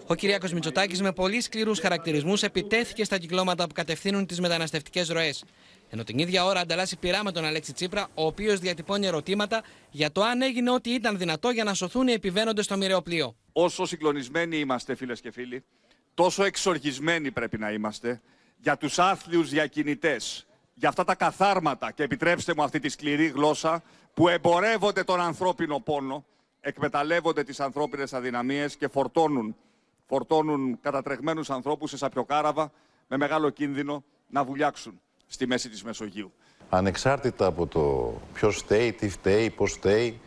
[0.06, 5.44] Ο Κυριάκος Μητσοτάκης με πολύ σκληρούς χαρακτηρισμούς επιτέθηκε στα κυκλώματα που κατευθύνουν τις μεταναστευτικές ροές.
[5.90, 10.12] Ενώ την ίδια ώρα ανταλλάσσει πειρά με τον Αλέξη Τσίπρα, ο οποίος διατυπώνει ερωτήματα για
[10.12, 13.36] το αν έγινε ό,τι ήταν δυνατό για να σωθούν οι επιβαίνοντες στο μοιραίο πλοίο.
[13.52, 15.64] Όσο συγκλονισμένοι είμαστε φίλες και φίλοι,
[16.14, 18.20] τόσο εξοργισμένοι πρέπει να είμαστε
[18.56, 23.82] για τους άθλιους διακινητές, για αυτά τα καθάρματα και επιτρέψτε μου αυτή τη σκληρή γλώσσα
[24.14, 26.24] που εμπορεύονται τον ανθρώπινο πόνο,
[26.66, 29.56] εκμεταλλεύονται τις ανθρώπινες αδυναμίες και φορτώνουν,
[30.06, 32.72] φορτώνουν κατατρεγμένους ανθρώπους σε σαπιοκάραβα
[33.08, 36.32] με μεγάλο κίνδυνο να βουλιάξουν στη μέση της Μεσογείου.
[36.68, 40.20] Ανεξάρτητα από το ποιος φταίει, τι φταίει, πώς φταίει,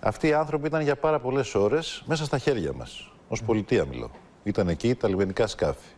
[0.00, 3.10] αυτοί οι άνθρωποι ήταν για πάρα πολλές ώρες μέσα στα χέρια μας.
[3.28, 4.10] Ω πολιτεία μιλώ.
[4.42, 5.88] Ήταν εκεί τα λιμενικά σκάφη.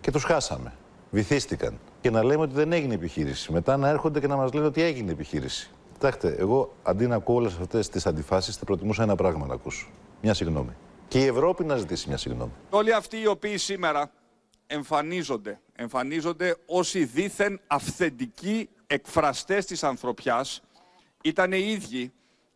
[0.00, 0.72] Και τους χάσαμε.
[1.10, 1.78] Βυθίστηκαν.
[2.00, 3.52] Και να λέμε ότι δεν έγινε επιχείρηση.
[3.52, 5.70] Μετά να έρχονται και να μας λένε ότι έγινε επιχείρηση.
[5.94, 9.86] Κοιτάξτε, εγώ αντί να ακούω όλες αυτές τις αντιφάσεις, θα προτιμούσα ένα πράγμα να ακούσω.
[10.22, 10.70] Μια συγγνώμη.
[11.08, 12.52] Και η Ευρώπη να ζητήσει μια συγγνώμη.
[12.70, 14.10] Όλοι αυτοί οι οποίοι σήμερα
[14.66, 20.62] εμφανίζονται, εμφανίζονται ως οι δίθεν αυθεντικοί εκφραστές της ανθρωπιάς,
[21.22, 22.12] ήταν οι ίδιοι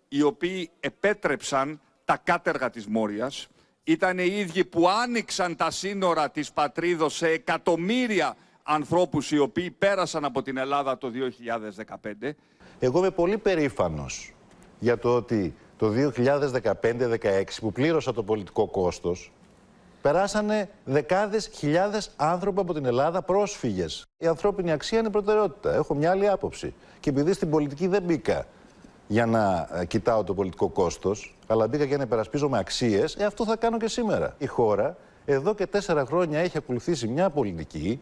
[0.08, 3.48] οι οποίοι επέτρεψαν τα κάτεργα της Μόριας,
[3.84, 10.24] ήταν οι ίδιοι που άνοιξαν τα σύνορα της πατρίδος σε εκατομμύρια ανθρώπους οι οποίοι πέρασαν
[10.24, 12.36] από την Ελλάδα το 2015.
[12.80, 14.34] Εγώ είμαι πολύ περήφανος
[14.78, 19.32] για το ότι το 2015-16 που πλήρωσα το πολιτικό κόστος
[20.02, 24.06] περάσανε δεκάδες χιλιάδες άνθρωποι από την Ελλάδα πρόσφυγες.
[24.18, 25.74] Η ανθρώπινη αξία είναι προτεραιότητα.
[25.74, 26.74] Έχω μια άλλη άποψη.
[27.00, 28.46] Και επειδή στην πολιτική δεν μπήκα
[29.06, 33.44] για να ε, κοιτάω το πολιτικό κόστος, αλλά μπήκα για να υπερασπίζομαι αξίες, ε, αυτό
[33.44, 34.34] θα κάνω και σήμερα.
[34.38, 34.96] Η χώρα
[35.30, 38.00] εδώ και τέσσερα χρόνια έχει ακολουθήσει μια πολιτική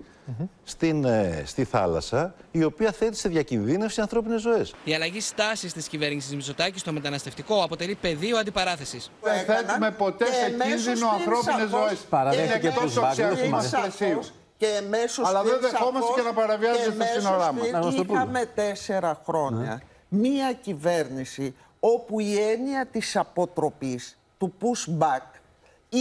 [0.65, 4.75] στην, ε, στη θάλασσα, η οποία θέτει σε διακινδύνευση ανθρώπινες ζωές.
[4.85, 9.11] Η αλλαγή στάσης της κυβέρνησης Μητσοτάκης στο μεταναστευτικό αποτελεί πεδίο αντιπαράθεσης.
[9.23, 11.99] Δεν θέτουμε ποτέ σε κίνδυνο ανθρώπινες ζωές.
[12.09, 13.97] Παραδέχτηκε εκτός τους Βάγκνερ, οξιαστικού σαφώς.
[13.97, 14.21] πλαισίου.
[14.57, 17.95] Και εμέσως Αλλά δεν δεχόμαστε και να παραβιάζετε τα σύνορά μας.
[17.95, 25.36] Είχαμε τέσσερα χρόνια μία κυβέρνηση όπου η έννοια της αποτροπής, του pushback,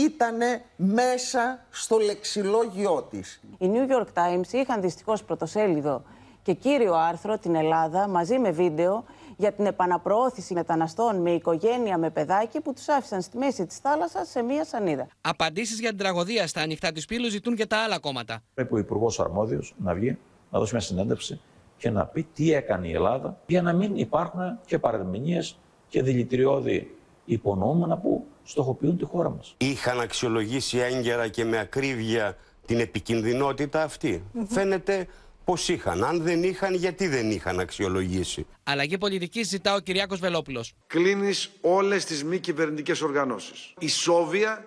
[0.03, 0.37] ήταν
[0.75, 3.41] μέσα στο λεξιλόγιό της.
[3.57, 6.03] Οι New York Times είχαν δυστυχώς πρωτοσέλιδο
[6.43, 9.03] και κύριο άρθρο την Ελλάδα μαζί με βίντεο
[9.37, 14.29] για την επαναπροώθηση μεταναστών με οικογένεια με παιδάκι που τους άφησαν στη μέση της θάλασσας
[14.29, 15.07] σε μία σανίδα.
[15.21, 18.43] Απαντήσεις για την τραγωδία στα ανοιχτά της πύλου ζητούν και τα άλλα κόμματα.
[18.53, 20.17] Πρέπει ο Υπουργός Αρμόδιος να βγει,
[20.51, 21.41] να δώσει μια συνέντευξη
[21.77, 26.95] και να πει τι έκανε η Ελλάδα για να μην υπάρχουν και παρεμηνίες και δηλητηριώδη
[27.25, 29.55] υπονοούμενα που στοχοποιούν τη χώρα μας.
[29.57, 34.23] είχαν αξιολογήσει έγκαιρα και με ακρίβεια την επικινδυνότητα αυτή.
[34.47, 35.07] Φαίνεται
[35.43, 36.03] πώ είχαν.
[36.03, 40.73] Αν δεν είχαν, γιατί δεν είχαν αξιολογήσει; Αλλαγή πολιτική ζητά ο Κυριάκος Βελόπουλος.
[40.87, 43.73] Κλείνεις όλες τις μη κυβερνητικές οργανώσεις.
[43.79, 44.65] Ισόβια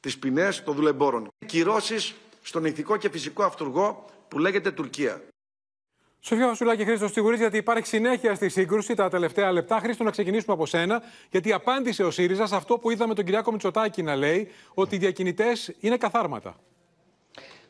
[0.00, 1.28] τις ποινέ των δουλεμπόρων.
[1.46, 5.22] Κυρώσεις στον ηθικό και φυσικό αυτούργο που λέγεται Τουρκία.
[6.28, 9.78] Σοφία Βασουλάκη, Χρήστος Τιγουρή, γιατί υπάρχει συνέχεια στη σύγκρουση τα τελευταία λεπτά.
[9.78, 13.52] Χρήστο, να ξεκινήσουμε από σένα, γιατί απάντησε ο ΣΥΡΙΖΑ σε αυτό που είδαμε τον Κυριάκο
[13.52, 16.56] Μητσοτάκη να λέει, ότι οι διακινητές είναι καθάρματα.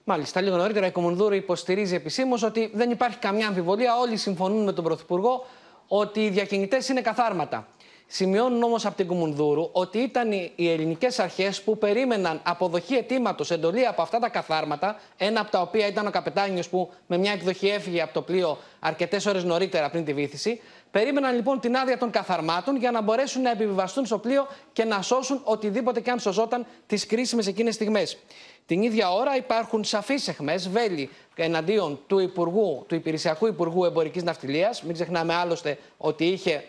[0.04, 3.96] Μάλιστα, λίγο νωρίτερα η Κομουνδούρου υποστηρίζει επισήμως ότι δεν υπάρχει καμιά αμφιβολία.
[3.96, 5.46] Όλοι συμφωνούν με τον Πρωθυπουργό
[5.88, 7.68] ότι οι διακινητές είναι καθάρματα.
[8.08, 13.86] Σημειώνουν όμως από την Κουμουνδούρου ότι ήταν οι ελληνικές αρχές που περίμεναν αποδοχή αιτήματος εντολή
[13.86, 17.68] από αυτά τα καθάρματα, ένα από τα οποία ήταν ο καπετάνιος που με μια εκδοχή
[17.68, 20.60] έφυγε από το πλοίο αρκετές ώρες νωρίτερα πριν τη βήθηση.
[20.90, 25.02] Περίμεναν λοιπόν την άδεια των καθαρμάτων για να μπορέσουν να επιβιβαστούν στο πλοίο και να
[25.02, 28.18] σώσουν οτιδήποτε και αν σωζόταν τις κρίσιμες εκείνες στιγμές.
[28.66, 34.82] Την ίδια ώρα υπάρχουν σαφείς εχμές, βέλη εναντίον του, Υπουργού, του Υπηρεσιακού Υπουργού Εμπορικής Ναυτιλίας.
[34.82, 36.64] Μην ξεχνάμε άλλωστε ότι είχε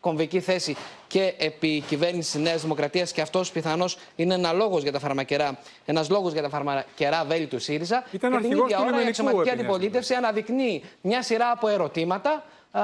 [0.00, 4.92] κομβική θέση και επί κυβέρνησης της Νέας Δημοκρατίας και αυτός πιθανώς είναι ένα λόγος για
[4.92, 8.04] τα φαρμακερά, ένας λόγος για τα φαρμακερά βέλη του ΣΥΡΙΖΑ.
[8.10, 12.82] Ήταν και την ίδια ώρα η αξιωματική αντιπολίτευση αναδεικνύει μια σειρά από ερωτήματα α,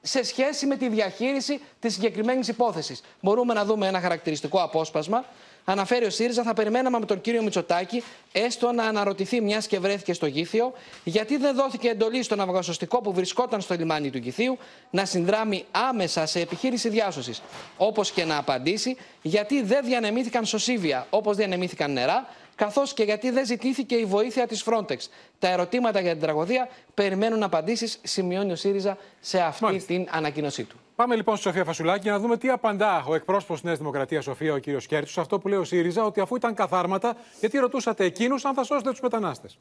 [0.00, 3.00] σε σχέση με τη διαχείριση της συγκεκριμένης υπόθεσης.
[3.20, 5.24] Μπορούμε να δούμε ένα χαρακτηριστικό απόσπασμα
[5.72, 8.02] αναφέρει ο ΣΥΡΙΖΑ, θα περιμέναμε με τον κύριο Μητσοτάκη
[8.32, 10.72] έστω να αναρωτηθεί, μιας και βρέθηκε στο Γήθιο,
[11.04, 14.58] γιατί δεν δόθηκε εντολή στον αυγασοστικό που βρισκόταν στο λιμάνι του Γηθίου
[14.90, 17.42] να συνδράμει άμεσα σε επιχείρηση διάσωσης.
[17.76, 23.46] Όπως και να απαντήσει, γιατί δεν διανεμήθηκαν σωσίβια όπως διανεμήθηκαν νερά, καθώς και γιατί δεν
[23.46, 24.96] ζητήθηκε η βοήθεια της Frontex.
[25.38, 30.76] Τα ερωτήματα για την τραγωδία περιμένουν απαντήσεις, σημειώνει ο ΣΥΡΙΖΑ σε αυτή την ανακοίνωσή του.
[31.00, 34.54] Πάμε λοιπόν στη Σοφία Φασουλάκη να δούμε τι απαντά ο εκπρόσωπος της Νέας Δημοκρατίας, Σοφία,
[34.54, 38.44] ο κύριος Κέρτσου, αυτό που λέει ο ΣΥΡΙΖΑ, ότι αφού ήταν καθάρματα, γιατί ρωτούσατε εκείνους
[38.44, 39.58] αν θα σώσετε τους μετανάστες.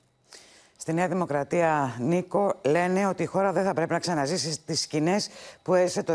[0.82, 5.30] Στη Νέα Δημοκρατία, Νίκο, λένε ότι η χώρα δεν θα πρέπει να ξαναζήσει τις σκηνές
[5.62, 6.14] που έζησε το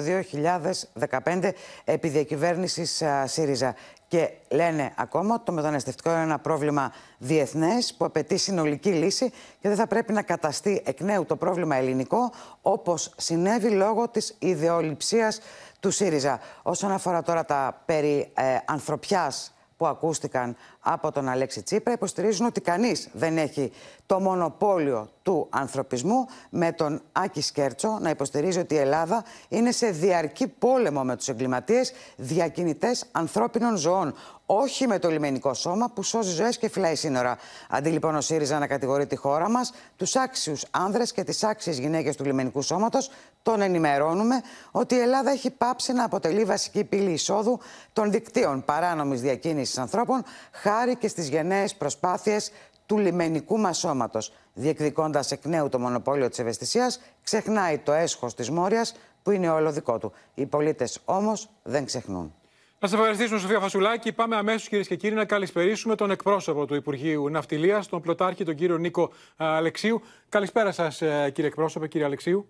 [1.25, 1.51] 2015
[1.85, 3.75] επί διακυβέρνησης ΣΥΡΙΖΑ.
[4.09, 9.69] Και λένε ακόμα ότι το μεταναστευτικό είναι ένα πρόβλημα διεθνές που απαιτεί συνολική λύση και
[9.69, 15.41] δεν θα πρέπει να καταστεί εκ νέου το πρόβλημα ελληνικό όπως συνέβη λόγω της ιδεολειψίας
[15.81, 16.41] του ΣΥΡΙΖΑ.
[16.63, 19.54] Όσον αφορά τώρα τα περί ε, ανθρωπιάς
[19.85, 23.73] που ακούστηκαν από τον Αλέξη Τσίπρα υποστηρίζουν ότι κανείς δεν έχει
[24.07, 29.91] το μονοπόλιο του ανθρωπισμού με τον Άκη Σκέρτσο να υποστηρίζει ότι η Ελλάδα είναι σε
[29.91, 34.15] διαρκή πόλεμο με τους εγκληματίες διακινητές ανθρώπινων ζωών
[34.47, 37.39] όχι με το λιμενικό σώμα που σώζει ζωές και φυλάει σύνορα.
[37.69, 41.79] Αντί λοιπόν ο ΣΥΡΙΖΑ να κατηγορεί τη χώρα μας, τους άξιους άνδρες και τις άξιες
[41.79, 43.11] γυναίκες του λιμενικού σώματος,
[43.43, 47.61] τον ενημερώνουμε ότι η Ελλάδα έχει πάψει να αποτελεί βασική πύλη εισόδου
[47.93, 52.51] των δικτύων παράνομης διακίνησης ανθρώπων, χάρη και στις γενναίες προσπάθειες
[52.87, 54.33] του λιμενικού μας σώματος.
[54.55, 59.73] Διεκδικώντας εκ νέου το μονοπόλιο της ευαισθησίας, ξεχνάει το έσχος της Μόριας που είναι όλο
[59.73, 60.13] δικό του.
[60.35, 62.35] Οι πολίτες όμως δεν ξεχνούν.
[62.85, 64.13] Να σας ευχαριστήσουμε, Σοφία Φασουλάκη.
[64.13, 68.55] Πάμε αμέσως, κυρίες και κύριοι, να καλησπερίσουμε τον εκπρόσωπο του Υπουργείου Ναυτιλίας, τον πλωτάρχη, τον
[68.55, 70.03] κύριο Νίκο Αλεξίου.
[70.29, 72.49] Καλησπέρα σας, ε, κύριε εκπρόσωπε, κύριε Αλεξίου.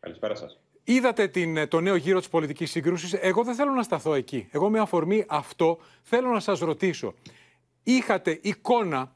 [0.00, 0.58] Καλησπέρα σας.
[0.84, 3.12] Είδατε την, ε, το νέο γύρο της πολιτικής σύγκρουσης.
[3.12, 4.48] Εγώ δεν θέλω να σταθώ εκεί.
[4.50, 7.14] Εγώ, με αφορμή αυτό, θέλω να σας ρωτήσω.
[7.82, 9.15] Είχατε εικόνα του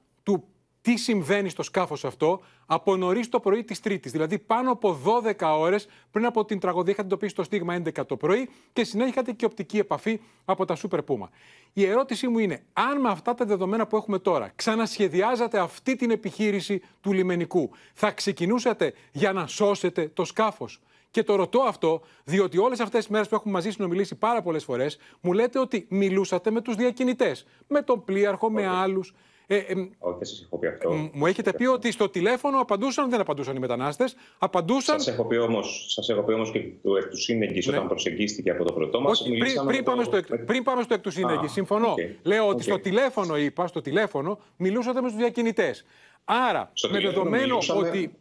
[0.82, 4.12] τι συμβαίνει στο σκάφος αυτό από νωρίς το πρωί της Τρίτης.
[4.12, 8.16] Δηλαδή πάνω από 12 ώρες πριν από την τραγωδία είχατε εντοπίσει το στίγμα 11 το
[8.16, 11.28] πρωί και συνέχεια είχατε και οπτική επαφή από τα Super Puma.
[11.72, 16.10] Η ερώτησή μου είναι, αν με αυτά τα δεδομένα που έχουμε τώρα ξανασχεδιάζατε αυτή την
[16.10, 22.58] επιχείρηση του λιμενικού, θα ξεκινούσατε για να σώσετε το σκάφος; Και το ρωτώ αυτό, διότι
[22.58, 26.50] όλες αυτές τις μέρες που έχουμε μαζί συνομιλήσει πάρα πολλές φορές, μου λέτε ότι μιλούσατε
[26.50, 27.46] με τους διακινητές.
[27.66, 29.14] Με τον πλοίαρχο, με άλλους.
[29.52, 31.10] Ε, ε, Όχι, δεν σας έχω πει αυτό.
[31.12, 34.16] Μου έχετε πει ότι στο τηλέφωνο απαντούσαν, δεν απαντούσαν οι μετανάστες.
[34.38, 35.00] Απαντούσαν.
[35.00, 35.98] Σας έχω πει όμως
[36.34, 37.76] όμως και του εκ του σύνεγγυς ναι.
[37.76, 39.22] όταν προσεγγίστηκε από το πρωτό μας.
[39.22, 41.94] Πριν, πριν, πάμε στο, πριν πάμε στο εκ του σύνεγγυ, συμφωνώ.
[41.94, 42.14] Okay.
[42.22, 42.64] Λέω ότι okay.
[42.64, 45.84] στο τηλέφωνο, είπα, στο τηλέφωνο μιλούσατε με τους διακινητές.
[46.24, 47.88] Άρα, στο με δεδομένο μιλούσαμε...
[47.88, 48.14] ότι.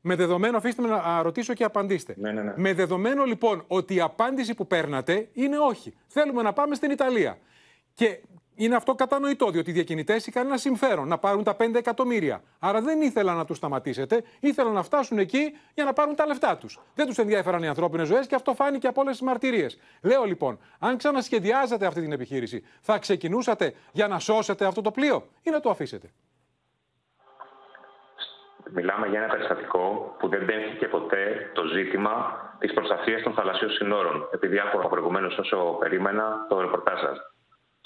[0.00, 2.14] Με δεδομένο, αφήστε με να ρωτήσω και απαντήστε.
[2.18, 2.52] Ναι, ναι, ναι.
[2.56, 5.94] Με δεδομένο λοιπόν ότι η απάντηση που παίρνατε είναι όχι.
[6.06, 7.38] Θέλουμε να πάμε στην Ιταλία.
[7.94, 8.20] Και
[8.58, 12.42] είναι αυτό κατανοητό, διότι οι διακινητές είχαν ένα συμφέρον να πάρουν τα 5 εκατομμύρια.
[12.58, 16.56] Άρα δεν ήθελαν να τους σταματήσετε, ήθελαν να φτάσουν εκεί για να πάρουν τα λεφτά
[16.56, 16.80] τους.
[16.94, 19.78] Δεν τους ενδιαφέραν οι ανθρώπινες ζωές και αυτό φάνηκε από όλες τις μαρτυρίες.
[20.02, 25.28] Λέω λοιπόν, αν ξανασχεδιάζατε αυτή την επιχείρηση, θα ξεκινούσατε για να σώσετε αυτό το πλοίο
[25.42, 26.10] ή να το αφήσετε;
[28.70, 32.12] Μιλάμε για ένα περιστατικό που δεν τέθηκε ποτέ το ζήτημα
[32.58, 34.28] της προστασίας των θαλασσίων συνόρων.
[34.32, 37.27] Επειδή άκουγα προηγουμένως όσο περίμενα το ρεπορτάζ σας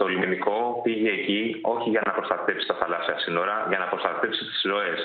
[0.03, 4.63] το λιμενικό πήγε εκεί όχι για να προστατεύσει τα θαλάσσια σύνορα, για να προστατεύσει τις
[4.65, 5.01] ροές.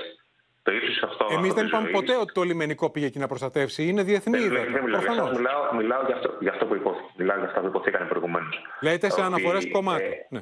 [0.63, 1.27] Το ύψος αυτό.
[1.31, 3.83] Εμείς δεν είπαμε ζωής- ποτέ ότι το λιμενικό πήγε εκεί να προστατεύσει.
[3.87, 4.63] Είναι διεθνή Δεν, ιδέα.
[4.63, 5.29] δεν, δεν μιλάω για Προφανώς.
[5.31, 5.41] αυτό.
[5.41, 7.09] Μιλάω, μιλάω για, αυτό, για αυτό που υπόθηκε.
[7.17, 8.55] Μιλάω για αυτά που υποθήκαν προηγουμένως.
[8.81, 10.03] Λέτε σε αναφορές κομμάτι.
[10.03, 10.41] Ε, Ναι.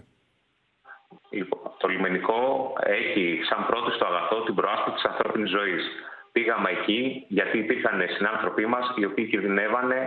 [1.29, 5.83] Λοιπόν, το λιμενικό έχει σαν πρώτο στο αγαθό την προάσπιση της ανθρώπινης ζωής.
[6.31, 9.99] Πήγαμε εκεί γιατί υπήρχαν συνάνθρωποι μας οι οποίοι κινδυνεύανε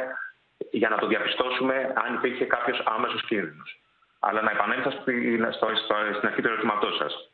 [0.71, 3.81] για να το διαπιστώσουμε αν υπήρχε κάποιος άμεσος κίνδυνος.
[4.19, 7.31] Αλλά να επανέλθω στην, στο, στο, στην αρχή του ερωτήματός σας.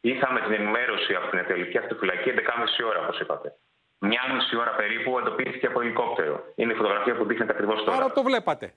[0.00, 3.56] Είχαμε την ενημέρωση από την Ατελική Αυτοφυλακή 11.30 ώρα, όπως είπατε.
[3.98, 6.44] Μια μισή ώρα περίπου εντοπίστηκε από ελικόπτερο.
[6.54, 7.96] Είναι η φωτογραφία που δείχνετε ακριβώς τώρα.
[7.96, 8.74] Άρα το βλέπατε.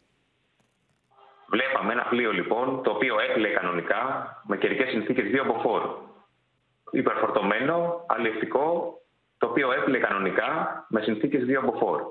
[1.47, 4.01] Βλέπαμε ένα πλοίο λοιπόν το οποίο έπλε κανονικά
[4.47, 5.81] με καιρικές συνθήκες δύο μποφόρ.
[6.91, 8.97] Υπερφορτωμένο, αλληλευτικό,
[9.37, 12.01] το οποίο έπλε κανονικά με συνθήκες δύο μποφόρ.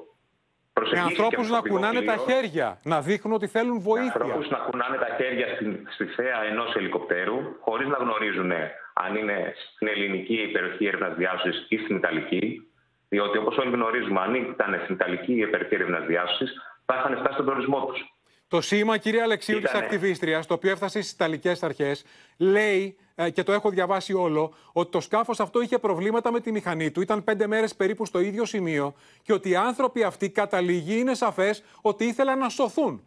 [0.80, 4.12] Με ανθρώπους να κουνάνε τα χέρια, να δείχνουν ότι θέλουν βοήθεια.
[4.14, 8.52] Ανθρώπους να κουνάνε τα χέρια στην, στη θέα ενός ελικοπτέρου, χωρίς να γνωρίζουν
[8.92, 12.68] αν είναι στην ελληνική περιοχή έρευνας διάσωσης ή στην ιταλική.
[13.08, 16.52] Διότι όπως όλοι γνωρίζουμε, αν ήταν στην ιταλική η περιοχή έρευνας διάσωσης,
[16.84, 18.00] θα είχαν φτάσει στον προορισμό τους.
[18.48, 19.84] Το σήμα, κυρία Αλεξίου, της Ήτανε.
[19.84, 22.04] ακτιβίστριας, το οποίο έφτασε στις Ιταλικές Αρχές,
[22.38, 26.52] λέει, ε, και το έχω διαβάσει όλο, ότι το σκάφος αυτό είχε προβλήματα με τη
[26.52, 27.00] μηχανή του.
[27.00, 31.64] Ήταν πέντε μέρες περίπου στο ίδιο σημείο και ότι οι άνθρωποι αυτοί καταλήγει είναι σαφές
[31.82, 33.02] ότι ήθελαν να σωθούν.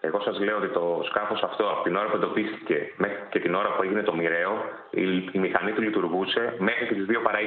[0.00, 3.54] Εγώ σας λέω ότι το σκάφος αυτό από την ώρα που εντοπίστηκε μέχρι και την
[3.54, 4.52] ώρα που έγινε το μοιραίο,
[4.90, 5.02] η,
[5.32, 7.42] η μηχανή του λειτουργούσε μέχρι και τις 2 παρά 20.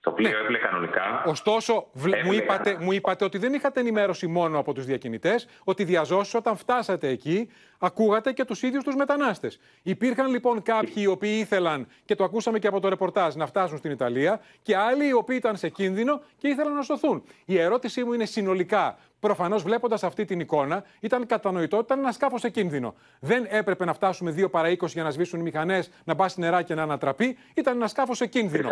[0.00, 1.22] Το πλοίο έπλε κανονικά.
[1.26, 5.48] Ωστόσο, βλε- μου, Έπλε είπατε, μου είπατε ότι δεν είχατε ενημέρωση μόνο από τους διακινητές,
[5.64, 9.58] ότι διαζώσεις όταν φτάσατε εκεί, ακούγατε και τους ίδιους τους μετανάστες.
[9.82, 13.78] Υπήρχαν λοιπόν κάποιοι οι οποίοι ήθελαν, και το ακούσαμε και από το ρεπορτάζ, να φτάσουν
[13.78, 17.22] στην Ιταλία, και άλλοι οι οποίοι ήταν σε κίνδυνο και ήθελαν να σωθούν.
[17.44, 18.98] Η ερώτησή μου είναι συνολικά.
[19.20, 22.94] Προφανώς, βλέποντας αυτή την εικόνα, ήταν κατανοητό ότι ήταν ένας σκάφος σε κίνδυνο.
[23.20, 26.40] Δεν έπρεπε να φτάσουμε 2 παρά 20 για να σβήσουν οι μηχανές, να μπει στη
[26.40, 27.38] νερά και να ανατραπεί.
[27.54, 28.70] Ήταν ένας σκάφος σε κίνδυνο.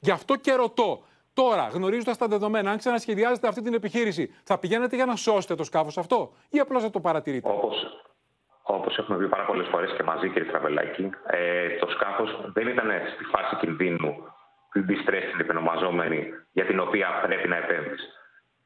[0.00, 4.96] Γι' αυτό και ρωτώ, τώρα, γνωρίζοντας τα δεδομένα, αν ξανασχεδιάζετε αυτή την επιχείρηση, θα πηγαίνετε
[4.96, 7.50] για να σώσετε το σκάφος αυτό ή απλώς θα το παρατηρείτε;
[8.62, 12.90] Όπως έχουμε πει πάρα πολλές φορές και μαζί, κύριε Τραβελάκη, ε, το σκάφος δεν ήταν
[13.14, 14.12] στη φάση κινδύνου,
[14.72, 18.02] την distress την επενομαζόμενη, για την οποία πρέπει να επέμβεις.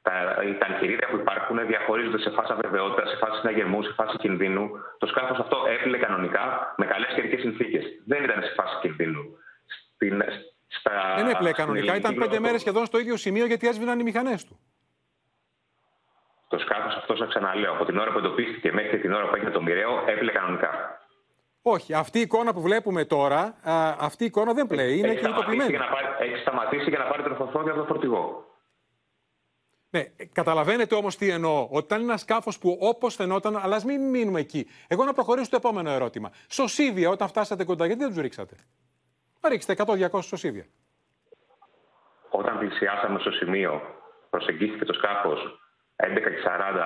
[0.02, 0.12] Τα,
[0.58, 4.70] τα εγχειρίδια που υπάρχουν διαχωρίζονται σε φάση αβεβαιότητας, σε φάση συναγερμού, σε φάση κινδύνου.
[4.98, 7.84] Το σκάφος αυτό έπλε κανονικά με καλές καιρικές συνθήκες.
[8.06, 9.22] Δεν ήταν σε φάση κινδύνου.
[9.94, 10.22] Στην,
[10.66, 13.68] στα, Δεν έπλεε στην κανονικά, ελληνική ήταν πέντε γλώσσα- μέρες σχεδόν στο ίδιο σημείο γιατί
[13.68, 14.58] έσβηναν οι μηχανές του.
[16.48, 19.34] Το σκάφος αυτός, σα ξαναλέω, από την ώρα που εντοπίστηκε μέχρι και την ώρα που
[19.34, 21.00] έγινε το μοιραίο, έπλε κανονικά.
[21.62, 25.18] Όχι, αυτή η εικόνα που βλέπουμε τώρα, α, αυτή η εικόνα δεν πλέει, είναι Έχει
[25.18, 25.70] σταματήσει κινητοποιημένη.
[25.70, 28.44] για να πάρει- Έχει σταματήσει για να πάρει τροφοφόρτιο από το φορτηγό.
[29.90, 31.68] Ναι, καταλαβαίνετε όμως τι εννοώ.
[31.70, 34.66] Ότι ήταν ένας σκάφος που όπως φαινόταν, αλλά ας μην μείνουμε εκεί.
[34.88, 36.30] Εγώ να προχωρήσω στο επόμενο ερώτημα.
[36.48, 38.54] Σωσίβια, όταν φτάσατε κοντά, γιατί δεν τους ρίξατε;
[39.40, 40.64] Να ρίξετε 100-200 σωσίβια.
[42.30, 43.80] Όταν πλησιάσαμε στο σημείο,
[44.30, 45.65] προσεγγίστηκε το σκάφος
[45.96, 46.08] 11.40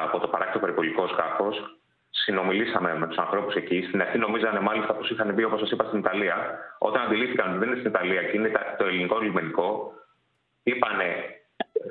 [0.06, 1.76] από το παράκτητο περιπολικό σκάφος.
[2.10, 3.84] Συνομιλήσαμε με τους ανθρώπους εκεί.
[3.88, 6.58] Στην αρχή νομίζανε μάλιστα πως είχαν μπει, όπως σας είπα, στην Ιταλία.
[6.78, 9.92] Όταν αντιλήφθηκαν ότι δεν είναι στην Ιταλία και είναι τα- το ελληνικό λιμενικό,
[10.62, 11.14] είπανε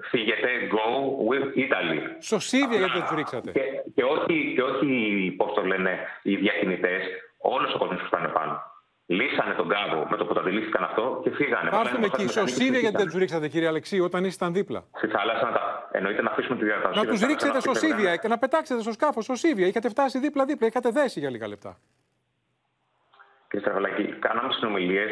[0.10, 0.86] φύγετε, go
[1.30, 2.00] with Italy.
[2.20, 3.52] Σωσίβια, γιατί δεν του ρίξατε.
[3.52, 3.62] Και,
[3.96, 7.02] και όχι, και όχι πώς το λένε, οι διακινητές,
[7.38, 8.62] όλος ο κόσμος που ήταν πάνω.
[9.12, 11.70] Λύσανε τον κάβο με το που το αντιλήφθηκαν αυτό και φύγανε.
[11.70, 12.28] Θα έρθουμε εκεί.
[12.28, 14.84] Σωσίβια, γιατί δεν τους ρίξατε, κύριε Αλεξίου, όταν ήσασταν δίπλα.
[14.98, 15.90] Στη θάλασσα να τα.
[15.92, 17.04] Εννοείται να αφήσουμε τη διατασία.
[17.04, 19.68] Να τους ρίξετε σωσίβια, και να πετάξετε στο σκάφος σωσίβια.
[19.68, 21.78] Είχατε φτάσει δίπλα-δίπλα, είχατε δέσει για λίγα λεπτά.
[23.48, 25.10] Κύριε Στραβελάκη, κάναμε συνομιλίες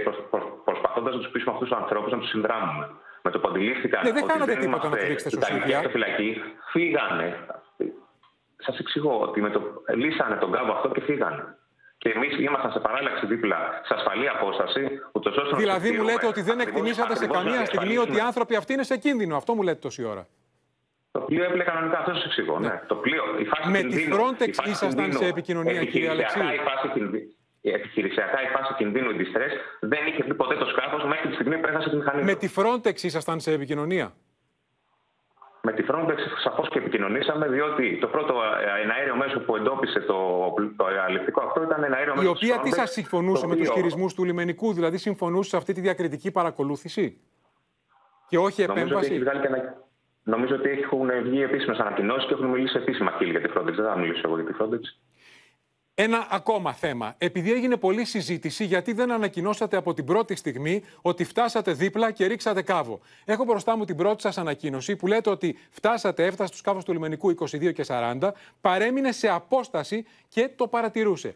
[0.63, 2.89] προσπαθώντας να τους πείσουμε αυτούς τους ανθρώπους να τους συνδράμουμε.
[3.21, 5.59] Με το που αντιλήφθηκαν Ναι, δεν ότι κάνατε δεν τίποτα να είμαστε τους ρίξετε Ιταλικοί
[5.59, 5.77] σωσίβια.
[5.77, 7.45] αυτοφυλακοί, φύγανε.
[8.57, 9.61] Σας εξηγώ ότι με το...
[9.95, 11.57] λύσανε τον κάβο αυτό και φύγανε.
[11.97, 14.81] Και εμείς ήμασταν σε παράλλαξη δίπλα, σε ασφαλή απόσταση,
[15.11, 17.49] ούτως ώστε να Δηλαδή, τους μου λέτε στείλουμε ότι δεν ακριβώς- εκτιμήσατε σε ακριβώς να
[17.51, 18.27] καμία στιγμή ότι οι διασφαλίσουμε.
[18.29, 19.35] άνθρωποι αυτοί είναι σε κίνδυνο.
[19.41, 20.23] Αυτό μου λέτε τόση ώρα.
[21.11, 22.59] Το πλοίο έπλε κανονικά, αυτός σας εξηγώ.
[22.59, 22.81] Ναι.
[22.87, 26.09] Το πλοίο, η φάση Με τη κινδύνου, Frontex η φάση ήσασταν κινδύνου, σε επικοινωνία, κύριε
[26.11, 27.27] επιχειρησιακά Αλεξίου; Η φάση κινδύ-
[27.61, 29.53] επιχειρησιακά η φάση κινδύνου, η distress,
[29.91, 32.23] δεν είχε μπει ποτέ το σκάφος μέχρι τη στιγμή που έχασε τη μηχανή.
[32.23, 32.37] Με του.
[32.39, 34.07] τη Frontex ήσασταν σε επικοινωνία;
[35.61, 40.15] Με τη Frontex σαφώς και επικοινωνήσαμε, διότι το πρώτο ε, εναέριο μέσο που εντόπισε το,
[40.77, 42.29] το αληθικό αυτό ήταν ένα αέριο Η μέσο.
[42.29, 45.49] οποία τι της σας Frontex, συμφωνούσε το με τους οποίο χειρισμούς του λιμενικού, δηλαδή συμφωνούσε
[45.49, 47.21] σε αυτή τη διακριτική παρακολούθηση;
[48.29, 49.19] Και όχι Νομίζω ότι, έχει επέμβαση.
[49.19, 49.77] βγάλει και ανα...
[50.23, 53.63] νομίζω ότι έχουν βγει επίσημες ανακοινώσεις και έχουν μιλήσει επίσημα χείλη για τη Frontex.
[53.73, 54.81] Δεν θα μιλήσω εγώ για τη Frontex.
[55.99, 57.15] Ένα ακόμα θέμα.
[57.17, 62.25] Επειδή έγινε πολλή συζήτηση, γιατί δεν ανακοινώσατε από την πρώτη στιγμή ότι φτάσατε δίπλα και
[62.25, 62.99] ρίξατε κάβο.
[63.25, 66.93] Έχω μπροστά μου την πρώτη σας ανακοίνωση που λέτε ότι φτάσατε, έφτασε στο σκάφο του
[66.93, 68.31] λιμενικού 22 και 40,
[68.61, 71.35] παρέμεινε σε απόσταση και το παρατηρούσε.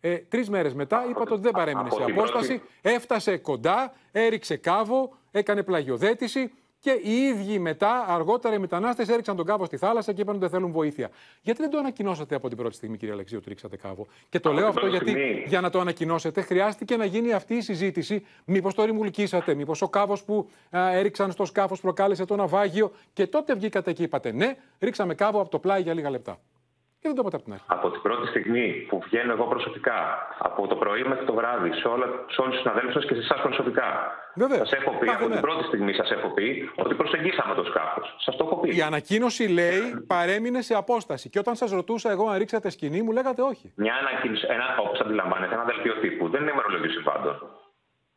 [0.00, 2.62] Ε, Τρεις μέρες μετά είπατε ότι δεν παρέμεινε από σε την απόσταση.
[2.82, 9.46] Έφτασε κοντά, έριξε κάβο, έκανε πλαγιοδέτηση και οι ίδιοι μετά, αργότερα οι μετανάστες έριξαν τον
[9.46, 11.10] κάβο στη θάλασσα και είπαν ότι δεν θέλουν βοήθεια.
[11.42, 14.48] Γιατί δεν το ανακοινώσατε από την πρώτη στιγμή, κύριε Αλεξίου, ότι ρίξατε κάβο; Και το
[14.48, 15.44] Από λέω την αυτό πρώτη γιατί στιγμή.
[15.46, 18.26] για να το ανακοινώσετε χρειάστηκε να γίνει αυτή η συζήτηση.
[18.44, 22.92] Μήπως το ρημουλκίσατε, μήπως ο κάβος που α, έριξαν στο σκάφος προκάλεσε το ναυάγιο.
[23.12, 26.38] Και τότε βγήκατε και είπατε ναι, ρίξαμε κάβο από το πλάι για λίγα λεπτά.
[27.00, 27.64] Και δεν το είπατε από την αρχή.
[27.66, 30.00] Από την πρώτη στιγμή που βγαίνω εγώ προσωπικά,
[30.38, 33.20] από το πρωί μέχρι το βράδυ, σε, όλα, σε όλους τους συναδέλφους σας και σε
[33.20, 33.88] εσάς προσωπικά.
[34.58, 38.16] Σας έχω πει, από την πρώτη στιγμή σας έχω πει ότι προσεγγίσαμε το σκάφος.
[38.18, 38.76] Σας το έχω πει.
[38.76, 41.28] Η ανακοίνωση λέει παρέμεινε σε απόσταση.
[41.30, 43.72] Και όταν σας ρωτούσα εγώ αν ρίξατε σκηνή, μου λέγατε όχι.
[43.76, 46.28] Μια ανακοίνωση, ένα, όπως αντιλαμβάνετε, ένα δελτίο τύπου.
[46.28, 47.34] Δεν είναι ημερολόγιο συμβάντων.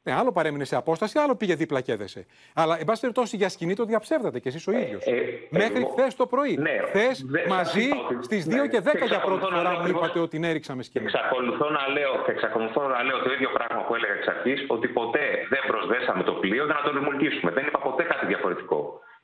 [0.03, 2.25] Ναι, άλλο παρέμεινε σε απόσταση, άλλο πήγε δίπλα και έδεσε.
[2.61, 5.03] Αλλά, εν πάση περιπτώσει, για σκηνή το διαψεύδατε κι εσείς ο ίδιος.
[5.49, 6.57] Μέχρι εγώ- χθες το πρωί.
[6.57, 9.53] Ναι, χθες δεν- μαζί σας είπα ότι- στις 2 ναι, και 10 για εξακολουθώ πρώτη
[9.53, 11.05] να φορά λέω μου ακριβώς- είπατε ότι ναι, ρίξαμε σκηνή.
[11.05, 14.87] Εξακολουθώ να λέω, και εξακολουθώ να λέω το ίδιο πράγμα που έλεγα εξ αρχής, ότι
[14.99, 17.49] ποτέ δεν προσδέσαμε το πλοίο για να το ρημουλκίσουμε.
[17.57, 18.79] Δεν είπα ποτέ κάτι διαφορετικό.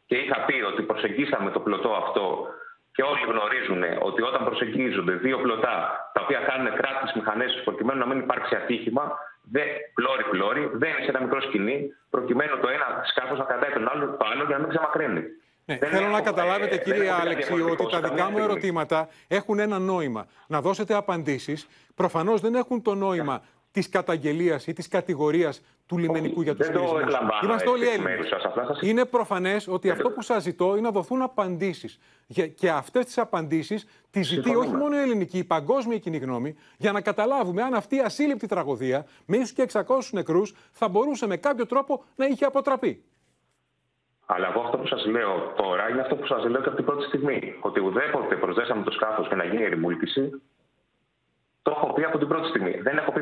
[0.09, 2.25] Και είχα πει ότι προσεγγίσαμε το πλωτό αυτό
[2.95, 5.75] και όλοι γνωρίζουν ότι όταν προσεγγίζονται δύο πλωτά
[6.13, 9.05] τα οποία κάνουν κράτη στι μηχανέ του προκειμένου να μην υπάρξει ατύχημα,
[9.93, 11.77] πλώρη-πλώρη, δεν είναι σε ένα μικρό σκηνή,
[12.09, 15.21] προκειμένου το ένα σκάφος να κρατάει τον άλλο, το άλλο για να μην ξεμακρύνει.
[15.69, 17.97] Ναι, Δεν θέλω να έχω- καταλάβετε, ε, κύριε δεν έχω πει Αλεξίου, διαφορετικό ότι τα
[17.97, 18.51] σε καμία δικά μου στιγμή.
[18.51, 20.25] ερωτήματα έχουν ένα νόημα.
[20.47, 21.67] Να δώσετε απαντήσεις.
[21.95, 23.41] Προφανώς δεν έχουν το νόημα
[23.77, 27.01] της καταγγελίας ή της κατηγορίας του λιμενικού για τους δεν το χειρισμούς.
[27.01, 28.15] εκλαμβάνω Είμαστε όλοι έτσι εκ Έλληνες.
[28.15, 31.99] μέρους σας, απλά σας- Είναι προφανές ότι αυτό που σας ζητώ είναι να δοθούν απαντήσεις.
[32.55, 34.65] Και αυτές τις απαντήσεις τις ζητεί Συμφωνούμε.
[34.67, 38.47] όχι μόνο η ελληνική, η παγκόσμια κοινή γνώμη, για να καταλάβουμε αν αυτή η ασύλληπτη
[38.47, 43.03] τραγωδία με ίσου και 600 νεκρούς θα μπορούσε με κάποιο τρόπο να είχε αποτραπεί.
[44.25, 46.85] Αλλά εγώ αυτό που σας λέω τώρα είναι αυτό που σας λέω και από την
[46.85, 47.55] πρώτη στιγμή.
[47.59, 50.41] Ότι ουδέποτε προσδέσαμε το σκάφος για να γίνει η ρημούλκηση,
[51.67, 52.73] το έχω πει από την πρώτη στιγμή.
[52.87, 53.21] Δεν έχω πει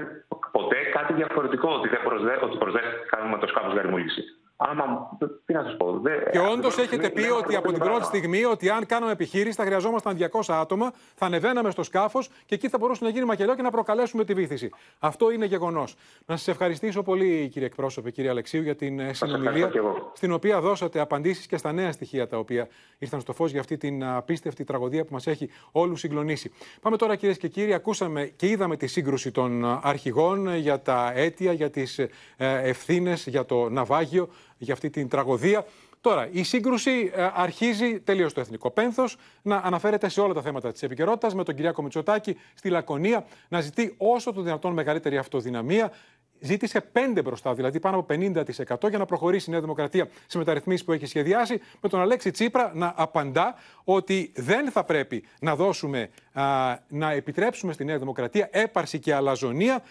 [0.58, 4.22] ποτέ κάτι διαφορετικό ότι, δεν προσδέ, ότι προσδέσαμε το σκάφος για ρημούλκηση.
[4.58, 5.18] Άμα.
[5.46, 6.00] Τι να σας πω.
[6.00, 7.78] Δεν, Και από την όντως πρώτη έχετε στιγμή πει δεν έχω ότι πει από την
[7.78, 8.18] το πρώτη πράγμα.
[8.18, 12.70] στιγμή ότι αν κάναμε επιχείρηση θα χρειαζόμασταν 200 άτομα, θα ανεβαίναμε στο σκάφος και εκεί
[12.70, 14.70] θα μπορούσε να γίνει μακελό και να προκαλέσουμε τη βήθηση.
[15.00, 15.96] Αυτό είναι γεγονός.
[16.26, 20.12] Να σας ευχαριστήσω πολύ, κύριε εκπρόσωπε, κύριε Αλεξίου, για την ε, συνομιλία, ευχαριστώ και εγώ.
[20.14, 23.78] στην οποία δώσατε απαντήσεις και στα νέα στοιχεία τα οποία ήρθαν στο φως για αυτή
[23.78, 26.52] την απίστευτη τραγωδία που μας έχει όλους συγκλονίσει.
[26.82, 30.82] Πάμε τώρα, κυρίες και κύριοι, ακούσαμε και είδαμε τη σύγκρουση των α, αρχηγών ε, για
[30.82, 32.00] τα αίτια, για τις
[32.38, 35.66] ευθύνες, για το ναυάγιο, για αυτή την τραγωδία.
[36.06, 40.72] Τώρα, η σύγκρουση ε, αρχίζει τελείως το εθνικό πένθος να αναφέρεται σε όλα τα θέματα
[40.72, 45.92] της επικαιρότητας, με τον Κυριάκο Μητσοτάκη στη Λακωνία να ζητεί όσο το δυνατόν μεγαλύτερη αυτοδυναμία.
[46.40, 50.86] Ζήτησε 5 μπροστά, δηλαδή πάνω από 50% για να προχωρήσει η Νέα Δημοκρατία σε μεταρρυθμίσεις
[50.86, 56.10] που έχει σχεδιάσει, με τον Αλέξη Τσίπρα να απαντά ότι δεν θα πρέπει να δώσουμε,
[56.34, 59.84] α, να επιτρέψουμε στη Νέα Δημοκρατία έπαρση και αλαζονία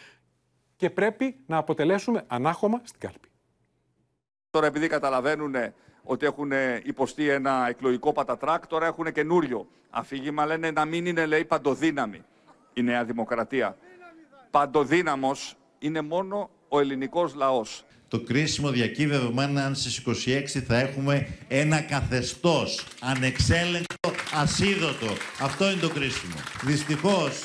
[0.77, 3.29] και πρέπει να αποτελέσουμε ανάχωμα στην κάλπη.
[4.55, 5.55] Τώρα επειδή καταλαβαίνουν
[6.03, 6.51] ότι έχουν
[6.83, 10.47] υποστεί ένα εκλογικό πατατράκ, τώρα έχουν καινούριο αφήγημα.
[10.47, 12.23] Λένε να μην είναι, λέει, παντοδύναμη
[12.73, 13.77] η Νέα Δημοκρατία.
[14.51, 17.85] Παντοδύναμος είναι μόνο ο ελληνικός λαός.
[18.09, 25.13] Το κρίσιμο διακύβευμα είναι αν στις 26 θα έχουμε ένα καθεστώς ανεξέλεγκτο, ασίδωτο.
[25.41, 26.35] Αυτό είναι το κρίσιμο.
[26.63, 27.43] Δυστυχώς,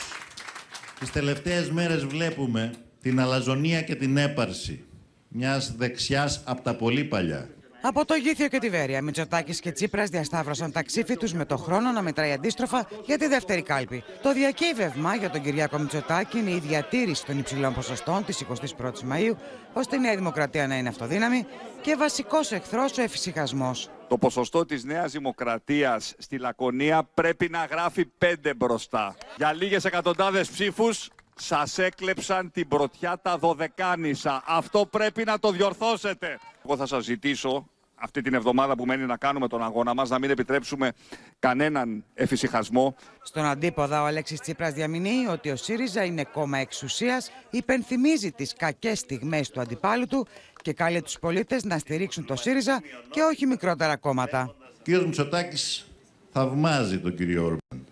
[1.00, 4.84] τις τελευταίες μέρες βλέπουμε την αλαζονία και την έπαρση
[5.30, 7.50] μιας δεξιάς από τα πολύ παλιά.
[7.82, 11.58] Από το Γήθιο και τη Βέρεια, Μητσοτάκης και Τσίπρας διασταύρωσαν τα ξύφη τους με το
[11.58, 14.04] χρόνο να μετράει αντίστροφα για τη δεύτερη κάλπη.
[14.22, 18.46] Το διακύβευμα για τον Κυριάκο Μητσοτάκη είναι η διατήρηση των υψηλών ποσοστών της
[18.78, 19.38] 21η Μαου,
[19.74, 21.46] ώστε η Νέα Δημοκρατία να είναι αυτοδύναμη
[21.82, 23.90] και βασικός εχθρός ο εφησυχασμός.
[24.08, 29.16] Το ποσοστό της Νέας Δημοκρατίας στη Λακωνία πρέπει να γράφει πέντε μπροστά.
[29.38, 31.10] Για λίγες εκατοντάδες ψήφους
[31.42, 34.44] σας έκλεψαν την πρωτιά τα δωδεκάνησα.
[34.48, 36.40] Αυτό πρέπει να το διορθώσετε.
[36.66, 37.70] Εγώ θα σας ζητήσω
[38.02, 40.92] αυτή την εβδομάδα που μένει να κάνουμε τον αγώνα μας να μην επιτρέψουμε
[41.40, 42.96] κανέναν εφησυχασμό.
[43.24, 49.00] Στον αντίποδα, ο Αλέξης Τσίπρας διαμηνύει ότι ο ΣΥΡΙΖΑ είναι κόμμα εξουσίας, υπενθυμίζει τις κακές
[49.00, 50.28] στιγμές του αντιπάλου του
[50.62, 54.56] και καλεί τους πολίτες να στηρίξουν το ΣΥΡΙΖΑ και όχι μικρότερα κόμματα.
[54.60, 55.88] Ο κύριος Μητσοτάκης
[56.32, 57.88] θαυμάζει τον κύριο Όρμπαν.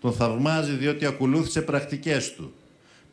[0.00, 2.54] Τον θαυμάζει διότι ακολούθησε πρακτικές του.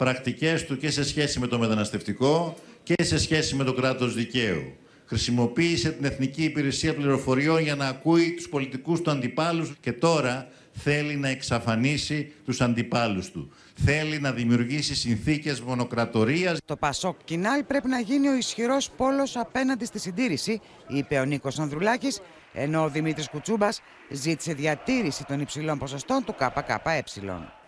[0.03, 4.73] Πρακτικές του και σε σχέση με το μεταναστευτικό και σε σχέση με το κράτος δικαίου.
[5.05, 11.15] Χρησιμοποίησε την Εθνική Υπηρεσία Πληροφοριών για να ακούει τους πολιτικούς του αντιπάλους και τώρα θέλει
[11.15, 13.51] να εξαφανίσει τους αντιπάλους του.
[13.75, 16.59] Θέλει να δημιουργήσει συνθήκες μονοκρατορίας.
[16.65, 21.59] Το Πασόκ Κινάλ πρέπει να γίνει ο ισχυρός πόλος απέναντι στη συντήρηση, είπε ο Νίκος
[21.59, 22.19] Ανδρουλάκης,
[22.53, 27.03] ενώ ο Δημήτρης Κουτσούμπας ζήτησε διατήρηση των υψηλών ποσοστών του ΚΚΕ.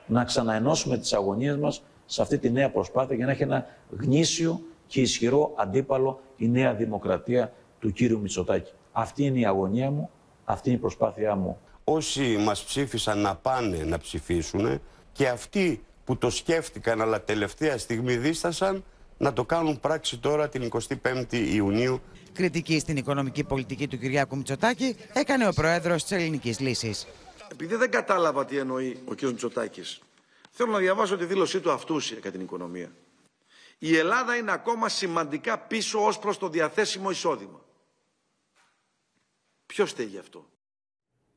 [0.07, 3.65] Να ξαναενώσουμε τις αγωνίες μας σε αυτή τη νέα προσπάθεια για να έχει ένα
[3.99, 8.71] γνήσιο και ισχυρό αντίπαλο η νέα δημοκρατία του κύριου Μητσοτάκη.
[8.91, 10.09] Αυτή είναι η αγωνία μου,
[10.45, 11.59] αυτή είναι η προσπάθειά μου.
[11.83, 18.17] Όσοι μας ψήφισαν να πάνε να ψηφίσουν και αυτοί που το σκέφτηκαν αλλά τελευταία στιγμή
[18.17, 18.83] δίστασαν
[19.17, 20.69] να το κάνουν πράξη τώρα την
[21.01, 22.01] 25η Ιουνίου.
[22.33, 27.07] Κριτική στην οικονομική πολιτική του Κυριάκου Μητσοτάκη έκανε ο Πρόεδρος της Ελληνικής Λύσης.
[27.51, 29.21] Επειδή δεν κατάλαβα τι εννοεί ο κ.
[29.21, 30.01] Μητσοτάκης,
[30.57, 32.91] θέλω να διαβάσω τη δήλωσή του αυτούσια για την οικονομία.
[33.77, 37.61] Η Ελλάδα είναι ακόμα σημαντικά πίσω ως προς το διαθέσιμο εισόδημα.
[39.65, 40.45] Ποιος στέγει αυτό;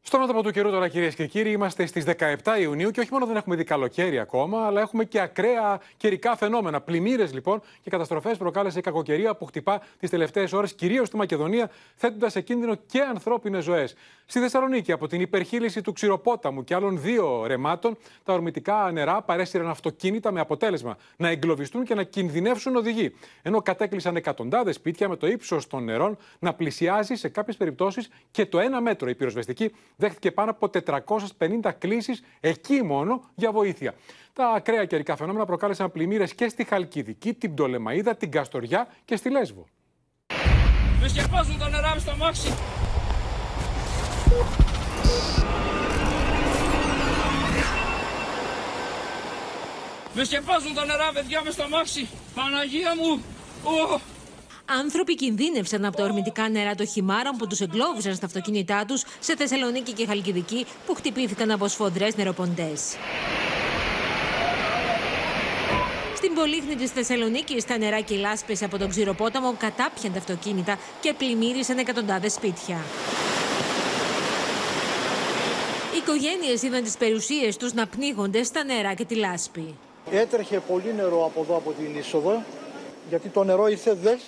[0.00, 3.26] Στον άτομο του καιρού τώρα, κυρίες και κύριοι, είμαστε στις 17 Ιουνίου και όχι μόνο
[3.26, 6.80] δεν έχουμε δει καλοκαίρι ακόμα, αλλά έχουμε και ακραία καιρικά φαινόμενα.
[6.80, 11.70] Πλημμύρες λοιπόν και καταστροφές προκάλεσε η κακοκαιρία που χτυπά τις τελευταίες ώρες, κυρίως στη Μακεδονία,
[11.94, 13.94] θέτοντας σε κίνδυνο και ανθρώπινες ζωές.
[14.30, 19.68] Στη Θεσσαλονίκη, από την υπερχείληση του ξηροπόταμου και άλλων δύο ρεμάτων, τα ορμητικά νερά παρέστηραν
[19.68, 23.14] αυτοκίνητα με αποτέλεσμα να εγκλωβιστούν και να κινδυνεύσουν οδηγοί.
[23.42, 28.46] Ενώ κατέκλυσαν εκατοντάδες σπίτια με το ύψος των νερών να πλησιάζει σε κάποιες περιπτώσεις και
[28.46, 29.08] το ένα μέτρο.
[29.08, 30.70] Η πυροσβεστική δέχτηκε πάνω από
[31.38, 33.94] 450 κλήσεις εκεί μόνο για βοήθεια.
[34.32, 39.30] Τα ακραία καιρικά φαινόμενα προκάλεσαν πλημμύρες και στη Χαλκιδική, την Πτολεμαίδα, την Καστοριά και στη
[39.30, 39.66] Λέσβο.
[41.00, 42.52] Με σκεπάζουν το νερά στο μάξι.
[50.18, 52.08] Με σκεπάζουν τα νερά, παιδιά, με στο μάξι.
[52.34, 53.24] Παναγία μου.
[53.64, 54.00] Ω.
[54.64, 59.36] Άνθρωποι κινδύνευσαν από τα ορμητικά νερά των χυμάρων που τους εγκλώβησαν στα αυτοκίνητά τους σε
[59.36, 62.96] Θεσσαλονίκη και Χαλκιδική που χτυπήθηκαν από σφοδρές νεροποντές.
[66.16, 70.78] Στην Πολύχνη της Θεσσαλονίκη, τα νερά και οι λάσπες από τον ξηροπόταμο κατάπιαν τα αυτοκίνητα
[71.00, 72.76] και πλημμύρισαν εκατοντάδες σπίτια.
[76.08, 79.74] Οι οικογένειες είδαν τις περιουσίες τους να πνίγονται στα νερά και τη λάσπη.
[80.10, 82.42] Έτρεχε πολύ νερό από εδώ από την είσοδο,
[83.08, 84.20] γιατί το νερό ήρθε δες,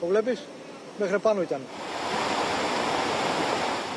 [0.00, 0.40] το βλέπεις,
[0.98, 1.60] μέχρι πάνω ήταν.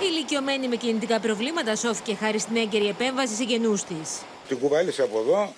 [0.02, 4.22] Η ηλικιωμένη με κινητικά προβλήματα σώθηκε χάρη στην έγκαιρη επέμβαση συγγενού της.
[4.48, 5.54] Την κουβάλισε από εδώ,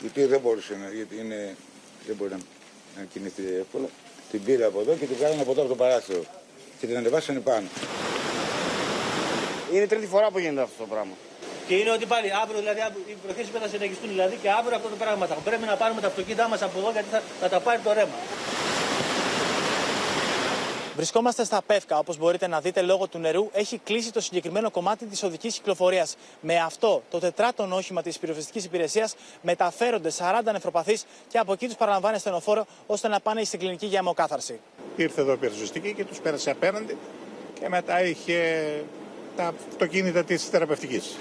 [0.00, 1.56] γιατί δεν μπορούσε να, γιατί είναι,
[2.06, 2.38] δεν μπορεί να,
[2.96, 3.88] να κινηθεί εύκολα.
[4.30, 6.24] Την πήρε από εδώ και την κάνανε από εδώ από το παράθυρο.
[6.80, 7.66] Και την ανεβάσανε πάνω.
[9.72, 11.14] Είναι τρίτη φορά που γίνεται αυτό το πράγμα.
[11.66, 14.96] Και είναι ότι πάλι αύριο, δηλαδή, οι προθέσεις θα συνεχιστούν δηλαδή και αύριο αυτό το
[14.96, 15.26] πράγμα.
[15.26, 17.92] Θα πρέπει να πάρουμε τα αυτοκίνητά μας από εδώ γιατί θα, θα τα πάρει το
[17.92, 18.18] ρέμα.
[20.96, 21.98] Βρισκόμαστε στα Πεύκα.
[21.98, 26.16] Όπως μπορείτε να δείτε, λόγω του νερού έχει κλείσει το συγκεκριμένο κομμάτι της οδικής κυκλοφορίας.
[26.40, 31.76] Με αυτό το τετράτον όχημα της πυροσβεστικής υπηρεσίας μεταφέρονται 40 νεφροπαθείς και από εκεί τους
[31.76, 34.60] παραλαμβάνει στενοφόρο ώστε να πάνε στην κλινική για αιμοκάθαρση.
[34.96, 36.96] Ήρθε εδώ η πυροσβεστική και τους πέρασε απέναντι
[37.60, 38.64] και μετά είχε
[39.36, 41.16] τα αυτοκίνητα της θεραπευτικής.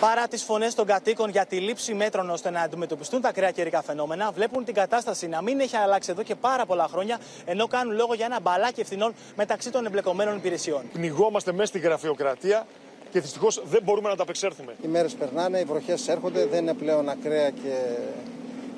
[0.00, 3.82] Παρά τις φωνές των κατοίκων για τη λήψη μέτρων ώστε να αντιμετωπιστούν τα ακραία καιρικά
[3.82, 7.94] φαινόμενα, βλέπουν την κατάσταση να μην έχει αλλάξει εδώ και πάρα πολλά χρόνια, ενώ κάνουν
[7.94, 10.82] λόγο για ένα μπαλάκι ευθυνών μεταξύ των εμπλεκομένων υπηρεσιών.
[10.92, 12.66] Πνιγόμαστε μέσα στην γραφειοκρατία
[13.10, 14.74] και δυστυχώς δεν μπορούμε να τα απεξέλθουμε.
[14.82, 17.72] Οι μέρες περνάνε, οι βροχές έρχονται, δεν είναι πλέον ακραία και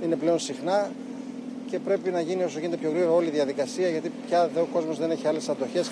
[0.02, 0.90] είναι πλέον συχνά
[1.70, 4.98] και πρέπει να γίνει όσο γίνεται πιο γρήγορα όλη η διαδικασία γιατί πια ο κόσμος
[4.98, 5.90] δεν έχει άλλες αντοχές.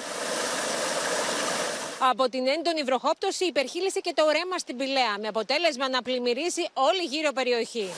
[2.10, 7.02] Από την έντονη βροχόπτωση υπερχείλησε και το ρέμα στην Πηλαία, με αποτέλεσμα να πλημμυρίσει όλη
[7.10, 7.88] γύρω περιοχή.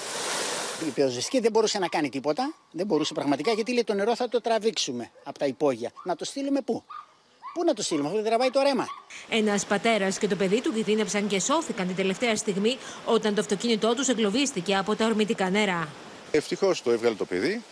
[0.87, 2.55] Η πυροσβεστική δεν μπορούσε να κάνει τίποτα.
[2.70, 5.91] Δεν μπορούσε πραγματικά γιατί λέει το νερό θα το τραβήξουμε από τα υπόγεια.
[6.05, 6.85] Να το στείλουμε πού;
[7.55, 8.87] Πού να το στείλουμε, αφού δεν τραβάει το ρέμα;
[9.29, 13.95] Ένας πατέρας και το παιδί του κινδύνευσαν και σώθηκαν την τελευταία στιγμή όταν το αυτοκίνητό
[13.95, 15.89] τους εγκλωβίστηκε από τα ορμητικά νερά.
[16.31, 17.62] Ευτυχώς το έβγαλε το παιδί.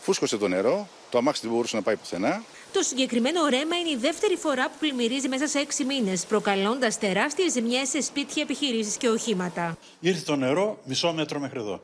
[0.00, 0.88] Φούσκωσε το νερό.
[1.10, 2.42] Το αμάξι δεν μπορούσε να πάει πουθενά.
[2.72, 7.52] Το συγκεκριμένο ρέμα είναι η δεύτερη φορά που πλημμυρίζει μέσα σε έξι μήνες, προκαλώντας τεράστιες
[7.52, 9.78] ζημιές σε σπίτια, επιχειρήσεις και οχήματα.
[10.00, 11.80] Ήρθε το νερό μισό μέτρο μέχρι εδώ.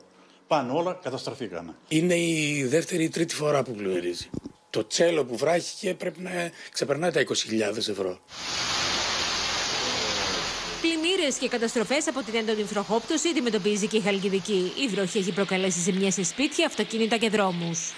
[0.47, 1.75] Πάνω όλα καταστραφήκαν.
[1.87, 4.29] Είναι η δεύτερη ή τρίτη φορά που πλημμυρίζει.
[4.69, 6.31] Το τσέλο που βράχηκε πρέπει να
[6.71, 7.23] ξεπερνάει τα
[7.73, 8.19] 20.000 ευρώ.
[11.19, 14.73] Πλημμύρε και καταστροφές από την έντονη βροχόπτωση αντιμετωπίζει και η Χαλκιδική.
[14.83, 17.93] Η βροχή έχει προκαλέσει ζημιές σε σπίτια, αυτοκίνητα και δρόμους.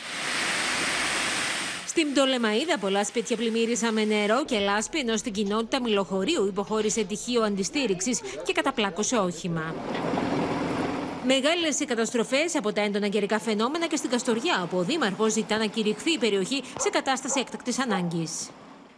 [1.87, 7.41] Στην Πτολεμαίδα πολλά σπίτια πλημμύρισαν με νερό και λάσπη, ενώ στην κοινότητα Μιλοχωρίου υποχώρησε τυχείο
[7.43, 9.75] αντιστήριξης και καταπλάκωσε όχημα.
[11.25, 15.57] Μεγάλες οι καταστροφές από τα έντονα καιρικά φαινόμενα και στην Καστοριά, όπου ο Δήμαρχος ζητά
[15.57, 18.49] να κηρυχθεί η περιοχή σε κατάσταση έκτακτης ανάγκης.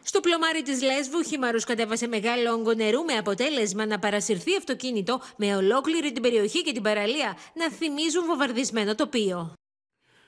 [0.06, 5.22] Στο πλωμάρι της Λέσβου, ο Χιμαρού κατέβασε μεγάλο όγκο νερού με αποτέλεσμα να παρασυρθεί αυτοκίνητο
[5.36, 9.54] με ολόκληρη την περιοχή και την παραλία να θυμίζουν βομβαρδισμένο τοπίο.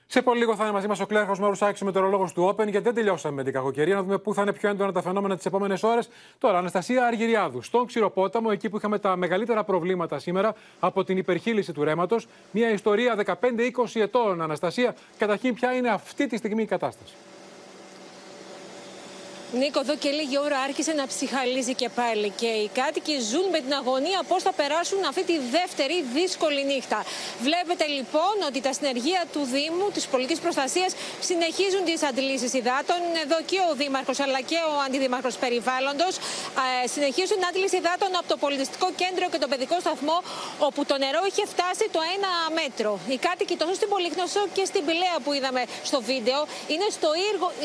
[0.07, 2.79] Σε πολύ λίγο θα είναι μαζί μας ο Κλέρχο Μαρουσάκης, ο μετεωρολόγος του Open, γιατί
[2.79, 3.95] δεν τελειώσαμε με την κακοκαιρία.
[3.95, 6.09] Να δούμε πού θα είναι πιο έντονα τα φαινόμενα τις επόμενες ώρες.
[6.37, 11.73] Τώρα, Αναστασία Αργυριάδου, στον Ξηροπόταμο, εκεί που είχαμε τα μεγαλύτερα προβλήματα σήμερα από την υπερχείληση
[11.73, 12.27] του ρέματος.
[12.51, 14.95] Μια ιστορία 15-20 ετών, Αναστασία.
[15.17, 17.13] Καταρχήν, ποια είναι αυτή τη στιγμή η κατάσταση;
[19.61, 22.29] Νίκο, εδώ και λίγη ώρα άρχισε να ψυχαλίζει και πάλι.
[22.41, 26.99] Και οι κάτοικοι ζουν με την αγωνία πώς θα περάσουν αυτή τη δεύτερη δύσκολη νύχτα.
[27.47, 30.91] Βλέπετε λοιπόν ότι τα συνεργεία του Δήμου, της πολιτικής προστασίας,
[31.29, 32.99] συνεχίζουν τις αντιλήσεις υδάτων.
[33.23, 36.13] Εδώ και ο Δήμαρχος αλλά και ο Αντιδήμαρχος Περιβάλλοντος
[36.93, 40.17] συνεχίζουν την άντληση υδάτων από το πολιτιστικό κέντρο και τον παιδικό σταθμό,
[40.67, 42.91] όπου το νερό είχε φτάσει το ένα μέτρο.
[43.13, 46.39] Οι κάτοικοι τόσο στην Πολύχνωσο και στην Πηλαία που είδαμε στο βίντεο
[46.73, 47.09] είναι στο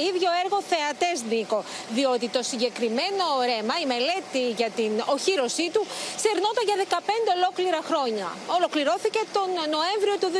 [0.08, 5.82] ίδιο έργο θεατές, Νίκο διότι το συγκεκριμένο ρέμα, η μελέτη για την οχύρωσή του,
[6.24, 7.00] σερνόταν για 15
[7.36, 8.28] ολόκληρα χρόνια.
[8.56, 10.30] Ολοκληρώθηκε τον Νοέμβριο του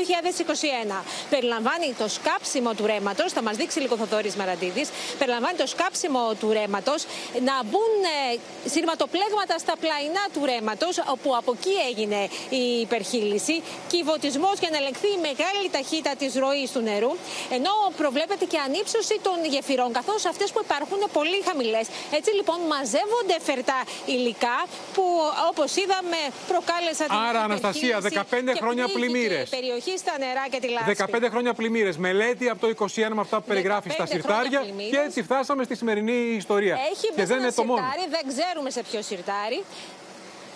[0.93, 1.05] 2021.
[1.30, 4.88] Περιλαμβάνει το σκάψιμο του ρέματος, θα μας δείξει λίγο Θοδόρη Μαραντίδης,
[5.18, 7.01] περιλαμβάνει το σκάψιμο του ρέματος,
[7.49, 7.93] να μπουν
[8.34, 12.20] ε, σειρματοπλέγματα στα πλαϊνά του ρέματος, όπου από εκεί έγινε
[12.61, 13.62] η υπερχείληση,
[13.93, 17.12] κυβωτισμό για να ελεγχθεί η μεγάλη ταχύτητα της ροής του νερού,
[17.57, 21.87] ενώ προβλέπεται και ανύψωση των γεφυρών, καθώς αυτές που υπάρχουν πολύ χαμηλές.
[22.18, 23.81] Έτσι λοιπόν μαζεύονται φερτά
[24.16, 24.59] υλικά
[24.95, 25.05] που
[25.51, 29.49] όπως είδαμε προκάλεσαν την Άρα, Αναστασία, 15 χρόνια πλημμύρες.
[29.49, 30.97] περιοχή στα νερά και τη λάσπη.
[31.25, 31.97] 15 χρόνια πλημμύρες.
[31.97, 34.61] Μελέτη από το 21 με αυτά που περιγράφεις στα συρτάρια.
[34.91, 36.75] Και έτσι φτάσαμε στη σημερινή ιστορία.
[36.93, 37.83] Έχει και δεν είναι το μόνο.
[38.16, 39.64] δεν ξέρουμε σε ποιο συρτάρι.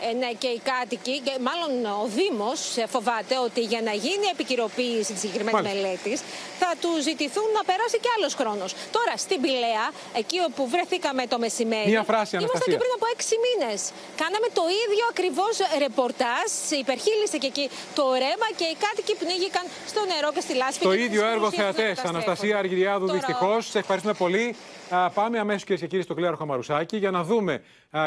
[0.07, 4.27] Ε, ναι, και οι κάτοικοι, και μάλλον ο Δήμος ε, φοβάται ότι για να γίνει
[4.35, 6.19] επικυροποίηση της συγκεκριμένης μελέτης
[6.61, 8.71] θα του ζητηθούν να περάσει και άλλος χρόνος.
[8.97, 9.87] Τώρα στην Πηλαία,
[10.21, 11.89] εκεί όπου βρεθήκαμε το μεσημέρι.
[11.95, 13.81] Μία φράση, Ήμασταν και πριν από έξι μήνες.
[14.23, 16.49] Κάναμε το ίδιο ακριβώς ρεπορτάζ.
[16.85, 17.67] Υπερχείλησε και εκεί
[17.99, 20.85] το ρέμα και οι κάτοικοι πνίγηκαν στο νερό και στη λάσπη.
[20.91, 23.61] Το ίδιο έργο θεατές, Αναστασία Αργυριάδου, δυστυχώς.
[23.73, 24.45] Σε ευχαριστούμε πολύ.
[25.15, 27.63] Πάμε αμέσως κυρίες και κύριοι στο Κλέαρχο Μαρουσάκη για να δούμε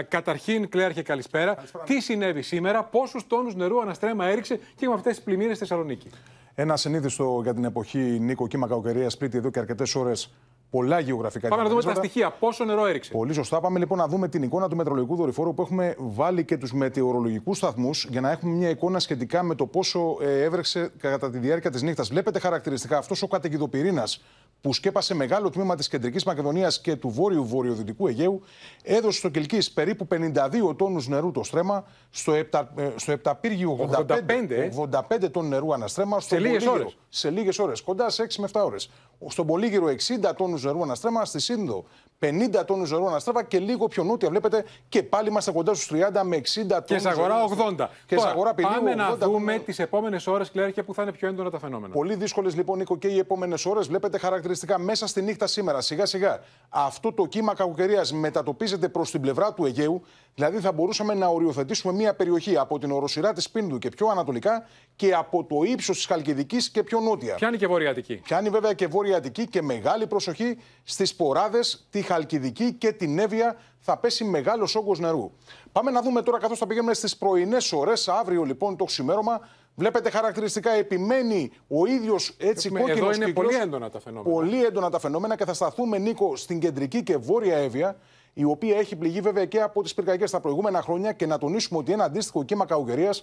[0.08, 1.54] καταρχήν, Κλέαρχε, καλησπέρα.
[1.54, 1.84] καλησπέρα.
[1.84, 6.10] Τι συνέβη σήμερα, πόσους τόνους νερού αναστρέμα έριξε και με αυτές τις πλημμύρες στη Θεσσαλονίκη.
[6.56, 10.34] Ένα συνήθιστο για την εποχή Νίκο Κύμα Καουκαιρία σπίτι εδώ και αρκετές ώρες
[10.70, 12.32] πολλά γεωγραφικά Πάμε να δούμε τα στοιχεία.
[12.32, 13.12] Πόσο νερό έριξε.
[13.12, 13.60] Πολύ σωστά.
[13.60, 17.58] Πάμε λοιπόν να δούμε την εικόνα του μετρολογικού δορυφόρου που έχουμε βάλει και τους μετεωρολογικούς
[17.58, 21.72] σταθμούς για να έχουμε μια εικόνα σχετικά με το πόσο ε, έβρεξε κατά τη διάρκεια
[21.72, 22.10] της νύχτας.
[22.10, 24.24] Βλέπετε χαρακτηριστικά αυτός ο καταιγιδοπυρήνας
[24.62, 28.42] που σκέπασε μεγάλο τμήμα της κεντρικής Μακεδονίας και του βόρειου βορειοδυτικού Αιγαίου,
[28.84, 34.70] έδωσε στο Κελκή περίπου 52 τόνους νερού το στρέμα, στο, επτα, ε, στο Επταπύργιο 85,
[34.70, 36.98] 85, 85 τόνους νερού αναστρέμα, σε λίγες ώρες.
[37.10, 38.90] Σε λίγες ώρες, κοντά σε 6 με 7 ώρες.
[39.28, 41.86] Στον Πολύγυρο 60 τόνους νερού αναστρέμα, στη Σύνδο
[42.20, 44.30] 50 τόνους νερού αναστρέφα και λίγο πιο νότια.
[44.30, 46.86] Βλέπετε και πάλι είμαστε κοντά στους 30 με 60 τόνους.
[46.86, 47.88] Και σε αγορά 80.
[48.06, 51.50] Και Τώρα, αγορά πάμε να δούμε τις επόμενες ώρες, Κλέρχε, που θα είναι πιο έντονα
[51.50, 51.94] τα φαινόμενα.
[51.94, 53.88] Πολύ δύσκολες λοιπόν, Νίκο, και οι επόμενες ώρες.
[53.88, 56.40] Βλέπετε χαρακτηριστικά μέσα στη νύχτα σήμερα, σιγά σιγά,
[56.70, 60.02] αυτό το κύμα κακοκαιρίας μετατοπίζεται προς την πλευρά του Αιγαίου.
[60.36, 64.68] Δηλαδή θα μπορούσαμε να οριοθετήσουμε μια περιοχή από την οροσυρά της Πίνδου και πιο ανατολικά
[64.96, 67.36] και από το ύψος της Χαλκιδικής και πιο νότια.
[67.36, 68.16] Πιάνει και βορειατική.
[68.16, 73.98] Πιάνει βέβαια και βορειατική και μεγάλη προσοχή στις ποράδες, τη Χαλκιδική και την Εύβοια θα
[73.98, 75.32] πέσει μεγάλος όγκος νερού.
[75.72, 79.42] Πάμε να δούμε τώρα, καθώς θα πηγαίνουμε στις πρωινές ώρες, αύριο λοιπόν το ξημέρωμα,
[79.80, 84.36] Βλέπετε χαρακτηριστικά επιμένει ο ίδιος έτσι κόκκινος Εδώ είναι πολύ έντονα τα φαινόμενα.
[84.36, 87.98] Πολύ έντονα τα φαινόμενα και θα σταθούμε, Νίκο, στην κεντρική και βόρεια Εύβοια,
[88.34, 91.12] η οποία έχει πληγεί βέβαια και από τις πυρκαγιές τα προηγούμενα χρόνια.
[91.12, 93.14] Και να τονίσουμε ότι ένα αντίστοιχο κύμα καουκαιρία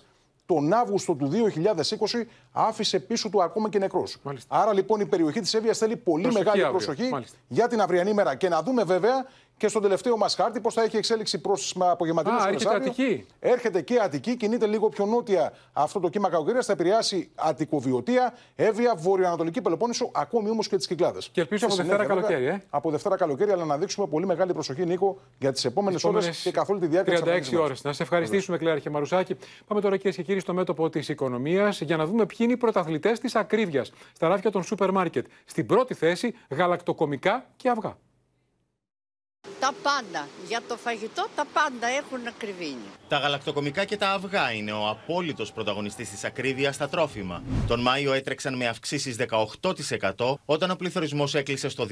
[0.47, 4.03] τον Αύγουστο του 2020 άφησε πίσω του ακόμα και νεκρού.
[4.49, 6.79] Άρα λοιπόν η περιοχή της Εύβοιας θέλει πολύ προσοχή μεγάλη αύριο.
[6.85, 7.37] προσοχή Μάλιστα.
[7.49, 8.35] για την αυριανή μέρα.
[8.35, 9.27] Και να δούμε βέβαια
[9.57, 13.27] και στον τελευταίο μας χάρτη πώς θα έχει εξέλιξη προ απογευματινού έρχεται Αττική.
[13.39, 16.63] Έρχεται και Αττική, κινείται λίγο πιο νότια αυτό το κύμα κακοκαιρία.
[16.63, 21.29] Θα επηρεάσει Αττικοβιωτία, Εύβοια, Βορειοανατολική Πελοπόννησο, ακόμη όμως και τις Κυκλάδες.
[21.33, 22.47] Και ελπίζω από Δευτέρα καλοκαίρι.
[22.47, 26.41] Ε; Από Δευτέρα καλοκαίρι, αλλά να δείξουμε πολύ μεγάλη προσοχή, Νίκο, για τις επόμενες ώρες
[26.41, 27.85] και καθ' όλη τη διάρκεια της 36 ώρες.
[27.85, 29.37] Να σε ευχαριστήσουμε, Κλέαρχε Μαρουσάκη.
[29.67, 32.57] Πάμε τώρα, κυρίες και κύριοι, στο μέτωπο της οικονομίας για να δούμε ποιοι είναι οι
[32.57, 35.27] πρωταθλητές της ακρίβειας στα ράφια των σούπερ μάρκετ.
[35.45, 37.97] Στην πρώτη θέση, γαλακτοκομικά και αυγά.
[39.65, 40.29] Τα πάντα.
[40.49, 42.89] Για το φαγητό τα πάντα έχουν ακριβήνει.
[43.09, 47.43] Τα γαλακτοκομικά και τα αυγά είναι ο απόλυτος πρωταγωνιστής της ακρίβειας στα τρόφιμα.
[47.67, 51.87] Τον Μάιο έτρεξαν με αυξήσεις 18% όταν ο πληθωρισμός έκλεισε στο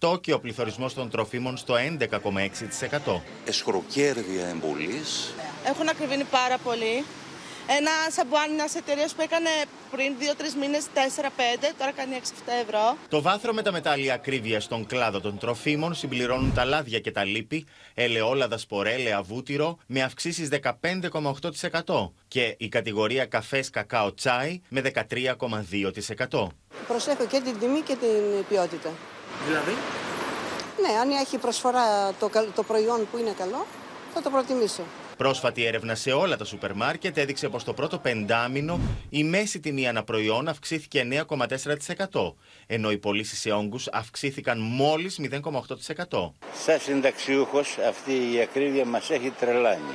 [0.00, 3.20] 2,8% και ο πληθωρισμός των τροφίμων στο 11,6%.
[3.44, 5.34] Εσχροκέρδια εμπολής.
[5.64, 7.04] Έχουν ακριβήνει πάρα πολύ.
[7.78, 9.48] Ένα σαμπουάν μια εταιρεία που έκανε
[9.90, 10.98] πριν 2-3 μήνες 4-5,
[11.78, 12.26] τώρα κάνει 6-7
[12.62, 12.96] ευρώ.
[13.08, 17.24] Το βάθρο με τα μετάλλια ακρίβεια στον κλάδο των τροφίμων συμπληρώνουν τα λάδια και τα
[17.24, 20.48] λίπη, ελαιόλαδα, σπορέλαια, βούτυρο με αυξήσεις
[21.84, 26.46] 15,8% και η κατηγορία καφές, κακάο, τσάι με 13,2%.
[26.88, 28.90] Προσέχω και την τιμή και την ποιότητα.
[29.46, 29.72] Δηλαδή;
[30.80, 33.66] Ναι, αν έχει προσφορά το, το προϊόν που είναι καλό,
[34.14, 34.82] θα το προτιμήσω.
[35.20, 39.88] Πρόσφατη έρευνα σε όλα τα σούπερ μάρκετ έδειξε πως το πρώτο πεντάμινο η μέση τιμή
[39.88, 42.34] ανά προϊόν αυξήθηκε 9,4%,
[42.66, 46.32] ενώ οι πωλήσει σε όγκους αυξήθηκαν μόλις 0,8%.
[46.64, 49.94] Σαν συνταξιούχος αυτή η ακρίβεια μας έχει τρελάνει.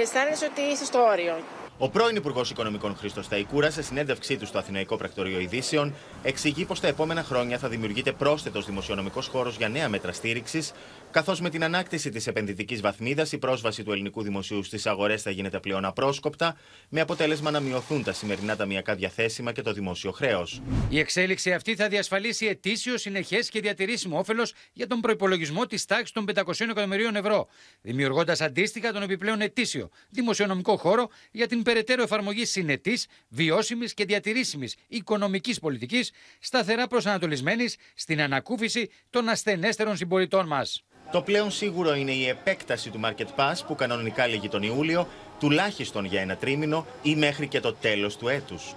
[0.00, 1.42] Αισθάνεσαι ότι είσαι στο όριο.
[1.82, 6.80] Ο πρώην Υπουργός Οικονομικών Χρήστος Ταϊκούρα, σε συνέντευξή του στο Αθηναϊκό Πρακτορείο Ειδήσεων, εξηγεί πως
[6.80, 10.72] τα επόμενα χρόνια θα δημιουργείται πρόσθετος δημοσιονομικός χώρος για νέα μέτρα στήριξης,
[11.10, 15.30] καθώς με την ανάκτηση της επενδυτικής βαθμίδας η πρόσβαση του ελληνικού δημοσίου στις αγορές θα
[15.30, 16.56] γίνεται πλέον απρόσκοπτα,
[16.88, 20.62] με αποτέλεσμα να μειωθούν τα σημερινά ταμιακά διαθέσιμα και το δημόσιο χρέος.
[20.88, 26.12] Η εξέλιξη αυτή θα διασφαλίσει ετήσιος, συνεχές και διατηρήσιμο όφελος για τον προπολογισμό της τάξης
[26.12, 27.48] των 500 εκατομμυρίων ευρώ,
[27.82, 34.76] δημιουργώντας αντίστοιχα τον επιπλέον ετήσιο δημοσιονομικό χώρο για την περαιτέρω εφαρμογή συνετής, βιώσιμης και διατηρήσιμης
[34.88, 40.84] οικονομικής πολιτικής, σταθερά προσανατολισμένης στην ανακούφιση των ασθενέστερων συμπολιτών μας.
[41.10, 45.08] Το πλέον σίγουρο είναι η επέκταση του Market Pass που κανονικά λήγει τον Ιούλιο,
[45.38, 48.74] τουλάχιστον για ένα τρίμηνο ή μέχρι και το τέλος του έτους.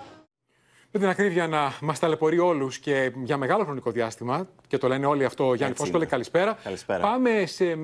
[0.95, 5.05] Με την ακρίβεια να μας ταλαιπωρεί όλους και για μεγάλο χρονικό διάστημα, και το λένε
[5.05, 6.57] όλοι αυτό, Γιάννη Φόσκολε, καλησπέρα.
[6.63, 6.99] καλησπέρα.
[6.99, 7.77] Πάμε σε ε,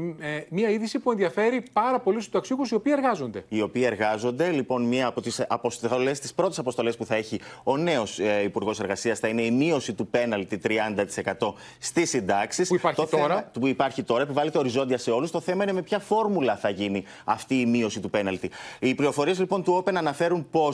[0.49, 3.43] μια είδηση που ενδιαφέρει πάρα πολλούς συνταξιούχους οι οποίοι εργάζονται.
[3.49, 4.51] Οι οποίοι εργάζονται.
[4.51, 8.79] Λοιπόν, μία από τις αποστολές, τις πρώτες αποστολές που θα έχει ο νέος ε, Υπουργός
[8.79, 12.67] Εργασίας θα είναι η μείωση του πέναλτη 30% στις συντάξεις.
[12.67, 13.27] Που υπάρχει το τώρα.
[13.27, 15.31] Θέμα, που υπάρχει τώρα, επιβάλλεται οριζόντια σε όλους.
[15.31, 18.51] Το θέμα είναι με ποια φόρμουλα θα γίνει αυτή η μείωση του πέναλτη.
[18.79, 20.73] Οι πληροφορίες λοιπόν του Open αναφέρουν πω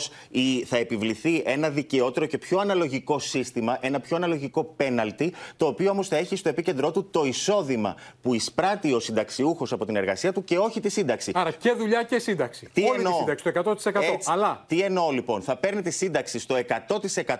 [0.65, 6.07] θα επιβληθεί ένα δικαιότερο και πιο αναλογικό σύστημα, ένα πιο αναλογικό πέναλτι, το οποίο όμως
[6.07, 10.43] θα έχει στο επίκεντρό του το εισόδημα που εισπράττει ο συνταξιούχος από την εργασία του
[10.43, 11.32] και όχι τη σύνταξη.
[11.36, 12.69] Άρα και δουλειά και σύνταξη.
[12.73, 14.01] Τι Όλη εννοώ; τη σύνταξη, το 100%.
[14.13, 14.32] Έτσι.
[14.32, 16.55] Αλλά Τι εννοώ λοιπόν, θα παίρνει τη σύνταξη στο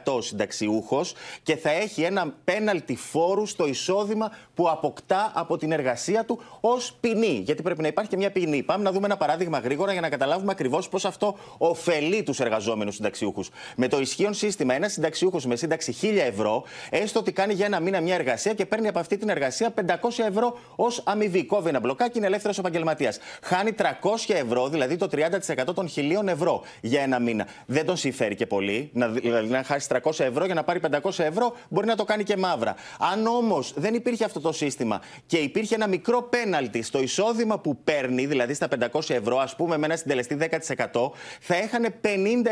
[0.05, 1.13] 100% συνταξιούχος
[1.43, 6.97] και θα έχει ένα πέναλτι φόρου στο εισόδημα που αποκτά από την εργασία του ως
[6.99, 7.41] ποινή.
[7.45, 8.63] Γιατί πρέπει να υπάρχει και μια ποινή.
[8.63, 12.95] Πάμε να δούμε ένα παράδειγμα γρήγορα για να καταλάβουμε ακριβώς πώς αυτό ωφελεί τους εργαζόμενους
[12.95, 13.49] συνταξιούχους.
[13.75, 17.80] Με το ισχύον σύστημα, ένα συνταξιούχος με σύνταξη 1000 ευρώ, έστω ότι κάνει για ένα
[17.80, 19.84] μήνα μια εργασία και παίρνει από αυτή την εργασία 500
[20.28, 21.45] ευρώ ως αμοιβή.
[21.45, 23.19] Κόβει ένα μπλοκάκι, είναι ελεύθερος επαγγελματίας.
[23.41, 23.84] Χάνει 300
[24.28, 27.47] ευρώ, δηλαδή το 30% των 1000 ευρώ για ένα μήνα.
[27.65, 28.89] Δεν τον συμφέρει και πολύ.
[28.93, 32.23] Να, δηλαδή να χάσει 300 ευρώ για να πάρει 500 ευρώ, μπορεί να το κάνει
[32.23, 32.76] και μαύρα.
[33.11, 37.78] Αν όμως δεν υπήρχε αυτό το σύστημα και υπήρχε ένα μικρό πέναλτι στο εισόδημα που
[37.84, 42.07] παίρνει, δηλαδή στα 500 ευρώ, ας πούμε με ένα συντελεστή 10%, θα έχανε 50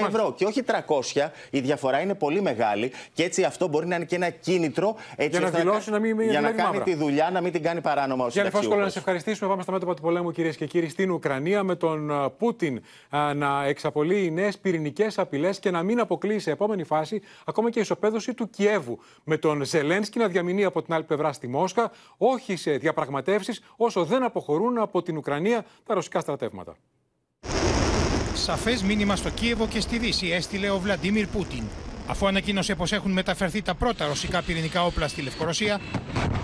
[0.07, 0.61] ευρώ και όχι
[1.13, 1.29] 300.
[1.49, 5.29] Η διαφορά είναι πολύ μεγάλη και έτσι αυτό μπορεί να είναι και ένα κίνητρο έτσι
[5.29, 6.83] Για να ώστε δηλώσει να μην- μην για να δουλεύει κάνει μαύρα.
[6.83, 8.91] τη δουλειά, να μην την κάνει παράνομα ο Γιάννη Φάσκολα, να συνταξιούχος.
[8.93, 9.49] σε ευχαριστήσουμε.
[9.49, 13.33] Πάμε στα μέτωπα του πολέμου, κυρίες και κύριοι, στην Ουκρανία με τον α, Πούτιν α,
[13.33, 17.81] να εξαπολύει νέες πυρηνικές απειλές και να μην αποκλείει σε επόμενη φάση ακόμα και η
[17.81, 18.99] ισοπαίδωση του Κιέβου.
[19.23, 24.03] Με τον Ζελένσκι να διαμηνεί από την άλλη πλευρά στη Μόσχα, όχι σε διαπραγματεύσεις όσο
[24.05, 26.75] δεν αποχωρούν από την Ουκρανία τα ρωσικά στρατεύματα.
[28.33, 31.63] Σαφές μήνυμα στο Κίεβο και στη Δύση έστειλε ο Βλαντίμιρ Πούτιν.
[32.06, 35.80] Αφού ανακοίνωσε πω έχουν μεταφερθεί τα πρώτα ρωσικά πυρηνικά όπλα στη Λευκορωσία,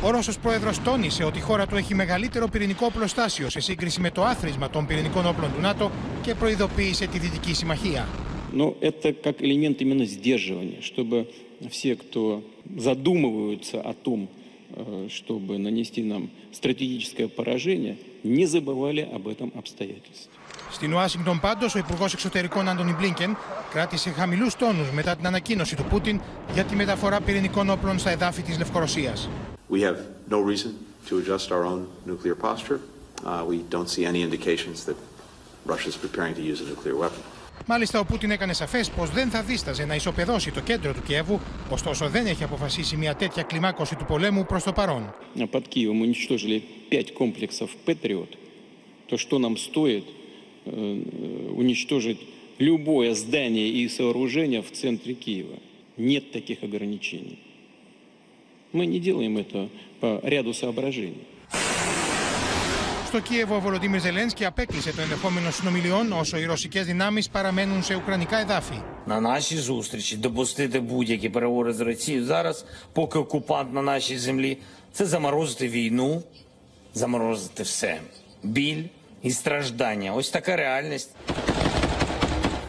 [0.03, 4.11] ο Ρώσος πρόεδρος τόνισε ότι η χώρα του έχει μεγαλύτερο πυρηνικό οπλοστάσιο σε σύγκριση με
[4.11, 5.91] το άθροισμα των πυρηνικών όπλων του ΝΑΤΟ
[6.23, 8.09] και προειδοποίησε τη Δυτική Συμμαχία.
[8.55, 11.29] Но это как элемент именно сдерживания, чтобы
[11.71, 12.45] все, кто
[12.77, 14.29] задумываются о том,
[14.77, 20.31] э, чтобы нанести нам стратегическое поражение, не забывали об этом обстоятельстве.
[20.71, 23.37] Στην Ουάσιγκτον πάντω, ο Υπουργό Εξωτερικών Άντωνι Μπλίνκεν
[23.71, 26.21] κράτησε χαμηλού τόνου μετά την ανακοίνωση του Πούτιν
[26.53, 29.13] για τη μεταφορά πυρηνικών όπλων στα εδάφη τη Λευκορωσία.
[29.71, 29.97] We have
[30.31, 30.71] no reason
[31.09, 32.81] to adjust our own nuclear posture.
[33.25, 34.97] Uh, we don't see any indications that
[35.73, 37.23] Russia is preparing to use a nuclear weapon.
[37.67, 41.41] Μάλιστα, ο Πούτιν έκανε σαφέ πω δεν θα δίσταζε να ισοπεδώσει το κέντρο του Κιέβου,
[41.71, 45.15] ωστόσο δεν έχει αποφασίσει μια τέτοια κλιμάκωση του πολέμου προ το παρόν.
[45.41, 48.31] А Под Киевом уничтожили пять комплексов «Патриот».
[49.07, 50.18] То что нам стоит э,
[50.69, 52.19] уничтожить
[52.59, 55.57] любое здание и сооружение в центре Киева?
[55.97, 57.39] Нет таких ограничений.
[58.73, 59.69] Мы не делаем это
[60.01, 61.27] по ряду соображений.
[63.07, 67.95] Στο Κίεβο, ο Βολοντίμιρ Ζελένσκι απέκλεισε το ενδεχόμενο συνομιλιών όσο οι ρωσικέ δυνάμει παραμένουν σε
[67.97, 68.75] ουκρανικά εδάφη.
[69.07, 74.57] на нашій зустрічі допустити будь-які переговори з Росією зараз, поки окупант на нашій землі,
[74.93, 76.23] це заморозити війну,
[76.95, 78.01] заморозити все.
[78.43, 78.83] Біль
[79.23, 80.15] і страждання.
[80.15, 81.11] Ось така реальність.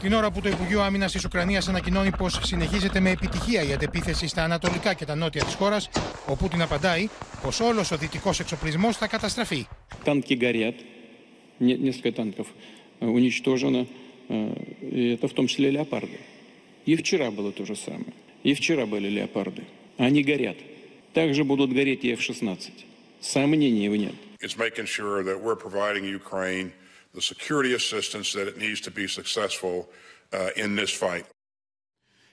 [0.02, 4.28] Την ώρα που το Υπουργείο Άμυνα τη Ουκρανία ανακοινώνει πω συνεχίζεται με επιτυχία η αντεπίθεση
[4.28, 5.82] στα ανατολικά και τα νότια τη χώρα,
[6.28, 7.10] ο Πούτιν απαντάει
[7.42, 9.68] πω όλο ο δυτικό εξοπλισμό θα καταστραφεί.
[10.04, 10.76] Танки горят,
[11.60, 12.48] Не- несколько танков
[13.00, 13.88] э, уничтожено,
[14.30, 16.20] э, и это в том числе леопарды.
[16.86, 18.14] И вчера было то же самое.
[18.44, 19.64] И вчера были леопарды.
[19.98, 20.58] Они горят.
[21.14, 22.72] Также будут гореть и F-16.
[23.22, 24.14] Сомнений нет.
[24.43, 26.73] It's making sure that we're providing Ukraine
[27.19, 29.77] the security assistance that it needs to be successful
[30.33, 31.27] uh, in this fight.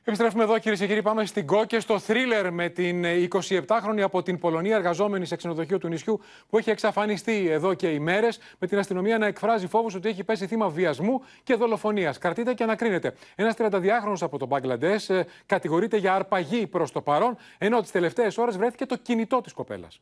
[0.04, 1.02] Επιστρέφουμε εδώ κυρίες και κύριοι.
[1.02, 5.78] Πάμε στην ΚΟ και στο θρίλερ με την 27χρονη από την Πολωνία εργαζόμενη σε ξενοδοχείο
[5.78, 10.10] του νησιού που έχει εξαφανιστεί εδώ και ημέρες με την αστυνομία να εκφράζει φόβους ότι
[10.10, 12.18] έχει πέσει θύμα βιασμού και δολοφονίας.
[12.18, 13.14] Κρατείται και ανακρίνεται.
[13.36, 15.12] Ένας 32χρονο από τον Μπαγκλαντές
[15.46, 20.00] κατηγορείται για αρπαγή προς το παρόν, ενώ τις τελευταίες ώρες βρέθηκε το κινητό της κοπέλας.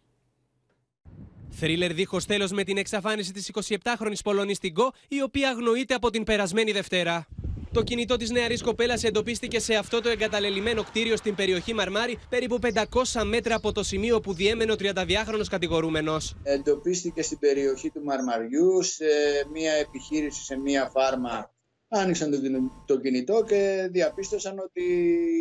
[1.49, 6.09] Θρίλερ δίχως τέλος με την εξαφάνιση της 27χρονη Πολωνής στην ΚΟ, η οποία αγνοείται από
[6.09, 7.27] την περασμένη Δευτέρα.
[7.75, 12.59] Το κινητό της νεαρής κοπέλας εντοπίστηκε σε αυτό το εγκαταλελειμμένο κτίριο στην περιοχή Μαρμάρι, περίπου
[12.61, 16.35] 500 μέτρα από το σημείο που διέμενε ο 32χρονο κατηγορούμενος.
[16.43, 19.05] εντοπίστηκε στην περιοχή του Μαρμαριού σε
[19.51, 21.53] μια επιχείρηση, σε μια φάρμα.
[21.87, 22.37] Άνοιξαν το,
[22.85, 24.83] το κινητό και διαπίστωσαν ότι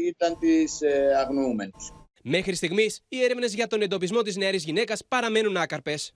[0.07, 1.93] ήταν της ε, αγνοούμενης.
[2.27, 6.13] Μέχρι στιγμής, οι έρευνες για τον εντοπισμό της νεαρής γυναίκας παραμένουν άκαρπες.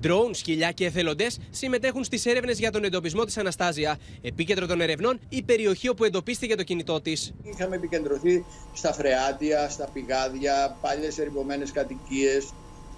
[0.00, 3.98] Ντρόουν, σκυλιά και εθελοντές συμμετέχουν στις έρευνες για τον εντοπισμό της Αναστάζια.
[4.22, 7.34] Επίκεντρο των ερευνών, η περιοχή όπου εντοπίστηκε το κινητό της.
[7.42, 12.52] Είχαμε επικεντρωθεί στα φρεάτια, στα πηγάδια, παλιές ερημωμένες κατοικίες.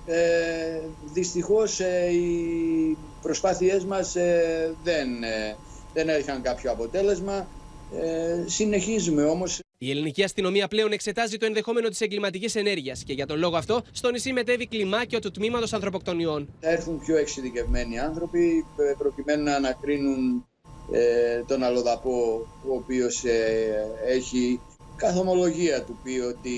[0.07, 0.81] Ε,
[1.13, 5.57] δυστυχώς ε, οι προσπάθειές μας ε, δεν, ε,
[5.93, 7.49] δεν είχαν κάποιο αποτέλεσμα.
[8.01, 13.27] Ε, συνεχίζουμε όμως Η ελληνική αστυνομία πλέον εξετάζει το ενδεχόμενο της εγκληματικής ενέργειας και για
[13.27, 16.49] τον λόγο αυτό στο νησί μετέβει κλιμάκιο του τμήματος ανθρωποκτονιών.
[16.61, 20.47] θα έρθουν πιο εξειδικευμένοι άνθρωποι ε, προκειμένου να ανακρίνουν
[20.93, 24.61] ε, τον αλλοδαπό ο οποίος ε, έχει
[24.97, 26.55] καθομολογία του πει ότι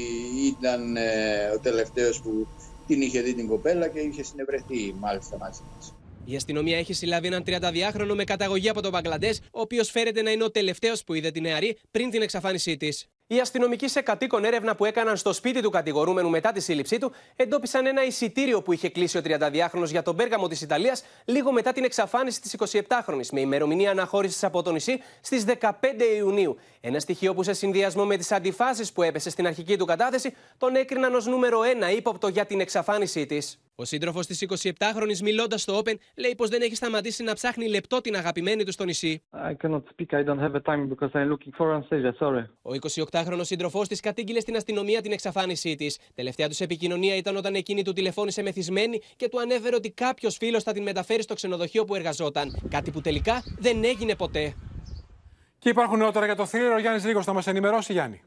[0.47, 2.47] ήταν ε, ο τελευταίος που
[2.87, 5.98] την είχε δει την κοπέλα και είχε συνευρεθεί μάλιστα μαζί μας.
[6.31, 10.31] Η αστυνομία έχει συλλάβει έναν 32χρονο με καταγωγή από τον Μπαγκλαντές, ο οποίος φέρεται να
[10.31, 13.09] είναι ο τελευταίος που είδε την νεαρή πριν την εξαφάνισή της.
[13.27, 17.13] Οι αστυνομικοί σε κατοίκον έρευνα που έκαναν στο σπίτι του κατηγορούμενου μετά τη σύλληψή του
[17.37, 21.73] εντόπισαν ένα εισιτήριο που είχε κλείσει ο 32χρονο για τον Πέργαμο της Ιταλίας λίγο μετά
[21.73, 25.71] την εξαφάνιση της 27χρονη, με ημερομηνία αναχώρησης από το νησί στις 15
[26.17, 26.57] Ιουνίου.
[26.81, 30.77] Ένα στοιχείο που σε συνδυασμό με τις αντιφάσεις που έπεσε στην αρχική του κατάθεση τον
[30.77, 31.61] έκριναν ως νούμερο
[31.93, 33.59] 1 ύποπτο για την εξαφάνισή της.
[33.81, 38.01] Ο σύντροφος της 27χρονη, μιλώντας στο Open, λέει πως δεν έχει σταματήσει να ψάχνει λεπτό
[38.01, 39.23] την αγαπημένη του στο νησί.
[39.33, 40.19] I cannot speak.
[40.19, 42.13] I don't have a time because I'm looking for Anastasia.
[42.19, 42.45] Sorry.
[42.63, 42.71] Ο
[43.11, 45.99] 28χρονο σύντροφός της κατήγγειλε στην αστυνομία την εξαφάνισή της.
[46.15, 50.63] Τελευταία τους επικοινωνία ήταν όταν εκείνη του τηλεφώνησε μεθυσμένη και του ανέφερε ότι κάποιος φίλος
[50.63, 52.69] θα την μεταφέρει στο ξενοδοχείο που εργαζόταν.
[52.69, 54.55] Κάτι που τελικά δεν έγινε ποτέ.
[55.59, 56.75] Και υπάρχουν νεότερα για το θρύλο.
[56.75, 58.23] Ο Γιάννης Ρίγος θα μας ενημερώσει, Γιάννη.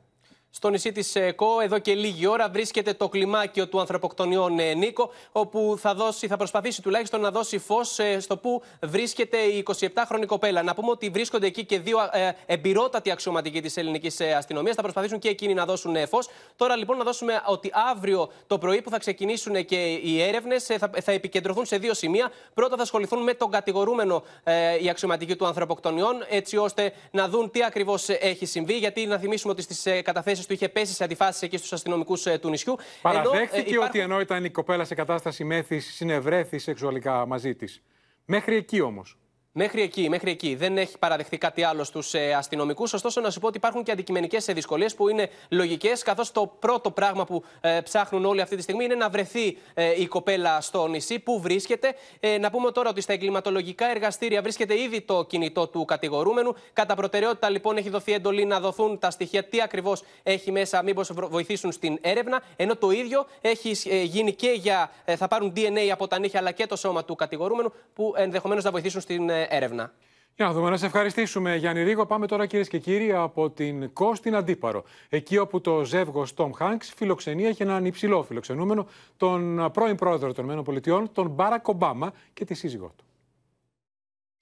[0.54, 5.12] Στο νησί της ΚΟ, εδώ και λίγη ώρα, βρίσκεται το κλιμάκιο του ανθρωποκτονιών ε, Νίκο,
[5.32, 10.64] όπου θα, δώσει, θα προσπαθήσει τουλάχιστον να δώσει φως στο που βρίσκεται η 27χρονη κοπέλα.
[10.64, 14.76] Να πούμε ότι βρίσκονται εκεί και δύο ε, εμπειρότατοι αξιωματικοί της ελληνικής αστυνομίας.
[14.76, 16.30] Θα προσπαθήσουν και εκείνοι να δώσουν φως.
[16.56, 20.90] Τώρα λοιπόν να δώσουμε ότι αύριο το πρωί που θα ξεκινήσουν και οι έρευνες θα,
[21.02, 22.32] θα επικεντρωθούν σε δύο σημεία.
[22.54, 27.52] Πρώτα θα ασχοληθούν με τον κατηγορούμενο ε, οι αξιωματικοί του ανθρωποκτονιών, έτσι ώστε να δουν
[27.52, 28.78] τι ακριβώς έχει συμβεί.
[28.78, 32.50] Γιατί να θυμίσουμε ότι στις καταθέσεις του είχε πέσει σε αντιφάσεις εκεί στους αστυνομικούς του
[32.50, 32.76] νησιού.
[33.02, 37.56] Παραδέχθηκε Ενώ, ε, υπάρχουν- ότι ενώ ήταν η κοπέλα σε κατάσταση μέθης συνευρέθη σεξουαλικά μαζί
[37.56, 37.82] της.
[38.26, 39.18] Μέχρι εκεί όμως.
[39.54, 40.56] Μέχρι εκεί, μέχρι εκεί.
[40.56, 42.94] Δεν έχει παραδεχθεί κάτι άλλο στους ε, αστυνομικούς.
[42.94, 46.92] Ωστόσο, να σου πω ότι υπάρχουν και αντικειμενικές δυσκολίες που είναι λογικές, καθώς το πρώτο
[46.92, 50.88] πράγμα που ε, ψάχνουν όλοι αυτή τη στιγμή είναι να βρεθεί ε, η κοπέλα στο
[50.88, 51.20] νησί.
[51.20, 55.86] Πού βρίσκεται; Ε, να πούμε τώρα ότι στα εγκληματολογικά εργαστήρια βρίσκεται ήδη το κινητό του
[55.86, 56.56] κατηγορούμενου.
[56.74, 61.12] Κατά προτεραιότητα, λοιπόν, έχει δοθεί εντολή να δοθούν τα στοιχεία τι ακριβώς έχει μέσα, μήπως
[61.14, 62.42] βοηθήσουν στην έρευνα.
[62.56, 64.92] Ενώ το ίδιο έχει ε, γίνει και για.
[65.06, 68.64] ε, θα πάρουν DNA από τα νύχια αλλά και το σώμα του κατηγορούμενου, που ενδεχομένως
[68.64, 69.94] να βοηθήσουν στην ε, έρευνα.
[70.36, 72.06] Για να δούμε, να σε ευχαριστήσουμε Γιάννη Ρίγο.
[72.06, 74.84] Πάμε τώρα κυρίες και κύριοι από την ΚΟ στην Αντίπαρο.
[75.10, 78.88] Εκεί όπου το ζεύγος Τόμ Χάγκ φιλοξενεί έχει έναν υψηλό φιλοξενούμενο,
[79.18, 83.06] τον πρώην πρόεδρο των ΗΠΑ, τον Μπάρακ Ομπάμα και τη σύζυγό του.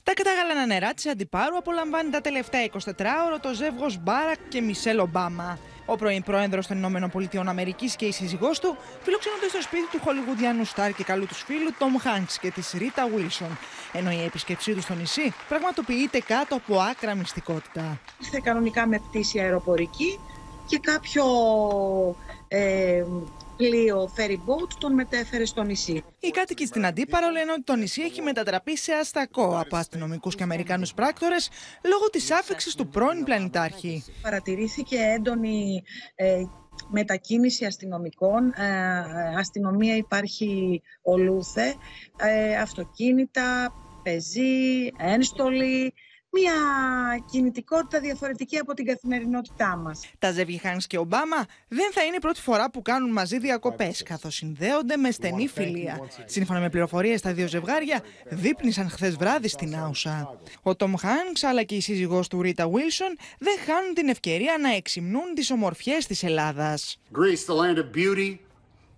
[0.04, 2.78] Τα κατάγαλανα νερά της Αντιπάρου απολαμβάνει τα τελευταία 24
[3.28, 5.60] ώρα το ζεύγος Μπάρακ και Μισελ Ομπάμα.
[5.92, 10.00] Ο πρώην πρόεδρος των Ηνωμένων Πολιτειών Αμερικής και η σύζυγός του φιλοξενούνται στο σπίτι του
[10.04, 13.58] Χολιγουδιάνου Στάρ και καλού τους φίλου Τόμ Χάγκ και της Ρίτα Βίλσον.
[13.94, 18.00] Ενώ η επίσκεψή τους στο νησί πραγματοποιείται κάτω από άκρα μυστικότητα.
[18.22, 20.20] Ήρθε κανονικά με πτήση αεροπορική
[20.66, 21.26] και κάποιο
[22.48, 23.04] ε,
[23.60, 26.04] πλοίο ferry boat τον μετέφερε στο νησί.
[26.20, 30.44] Οι κάτοικοι στην Αντίπαρο λένε ότι το νησί έχει μετατραπεί σε αστακό από αστυνομικούς και
[30.44, 31.50] Αμερικάνους πράκτορες
[31.84, 34.04] λόγω της άφηξης του πρώην πλανητάρχη.
[34.22, 35.84] Παρατηρήθηκε έντονη
[36.16, 36.44] ε,
[36.88, 38.54] μετακίνηση αστυνομικών.
[38.56, 41.76] Ε, αστυνομία υπάρχει ολούθε,
[42.18, 45.94] ε, αυτοκίνητα, πεζή, ένστολοι,
[46.32, 46.54] μια
[47.32, 50.10] κινητικότητα διαφορετική από την καθημερινότητά μας.
[50.20, 54.04] Τα ζεύγη Χάνς και Ομπάμα δεν θα είναι η πρώτη φορά που κάνουν μαζί διακοπές,
[54.04, 56.00] καθώς συνδέονται με στενή φιλία.
[56.26, 60.40] Σύμφωνα με πληροφορίες, τα δύο ζευγάρια δείπνησαν χθες βράδυ στην Άουσα.
[60.62, 64.74] Ο Τόμ Χάνξ αλλά και η σύζυγός του Ρίτα Βίλσον δεν χάνουν την ευκαιρία να
[64.76, 67.00] εξυμνούν τις ομορφιές της Ελλάδας.
[67.12, 68.38] Greece, the land of beauty,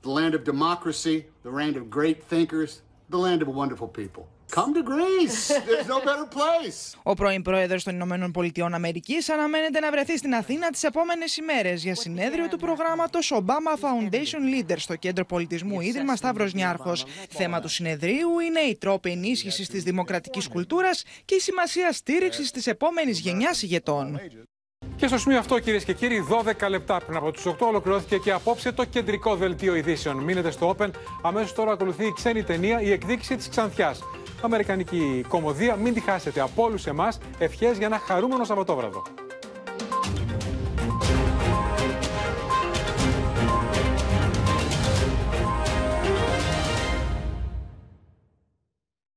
[0.03, 2.71] the land of democracy, the land of great thinkers,
[3.09, 4.23] the land of wonderful people.
[4.55, 5.47] Come to Greece.
[5.47, 6.95] There's no better place.
[7.03, 11.83] Ο πρώην πρόεδρος των Ηνωμένων Πολιτειών Αμερικής αναμένεται να βρεθεί στην Αθήνα τις επόμενες ημέρες
[11.83, 17.05] για συνέδριο του προγράμματος Obama Foundation Leader στο Κέντρο Πολιτισμού Ίδρυμα Σταύρος Νιάρχος.
[17.29, 22.67] Θέμα του συνεδρίου είναι οι τρόποι ενίσχυσης της δημοκρατικής κουλτούρας και η σημασία στήριξης της
[22.67, 24.19] επόμενης γενιάς ηγετών.
[24.95, 28.31] Και στο σημείο αυτό, κυρίες και κύριοι, 12 λεπτά πριν από του 8 ολοκληρώθηκε και
[28.31, 30.17] απόψε το κεντρικό δελτίο ειδήσεων.
[30.17, 30.89] Μείνετε στο Open.
[31.21, 34.03] Αμέσως τώρα ακολουθεί η ξένη ταινία Η εκδίκηση της Ξανθιάς.
[34.41, 35.75] Αμερικανική κομμωδία.
[35.75, 37.17] Μην τη χάσετε από όλους εμάς.
[37.39, 39.03] Ευχές για ένα χαρούμενο Σαββατόβραδο.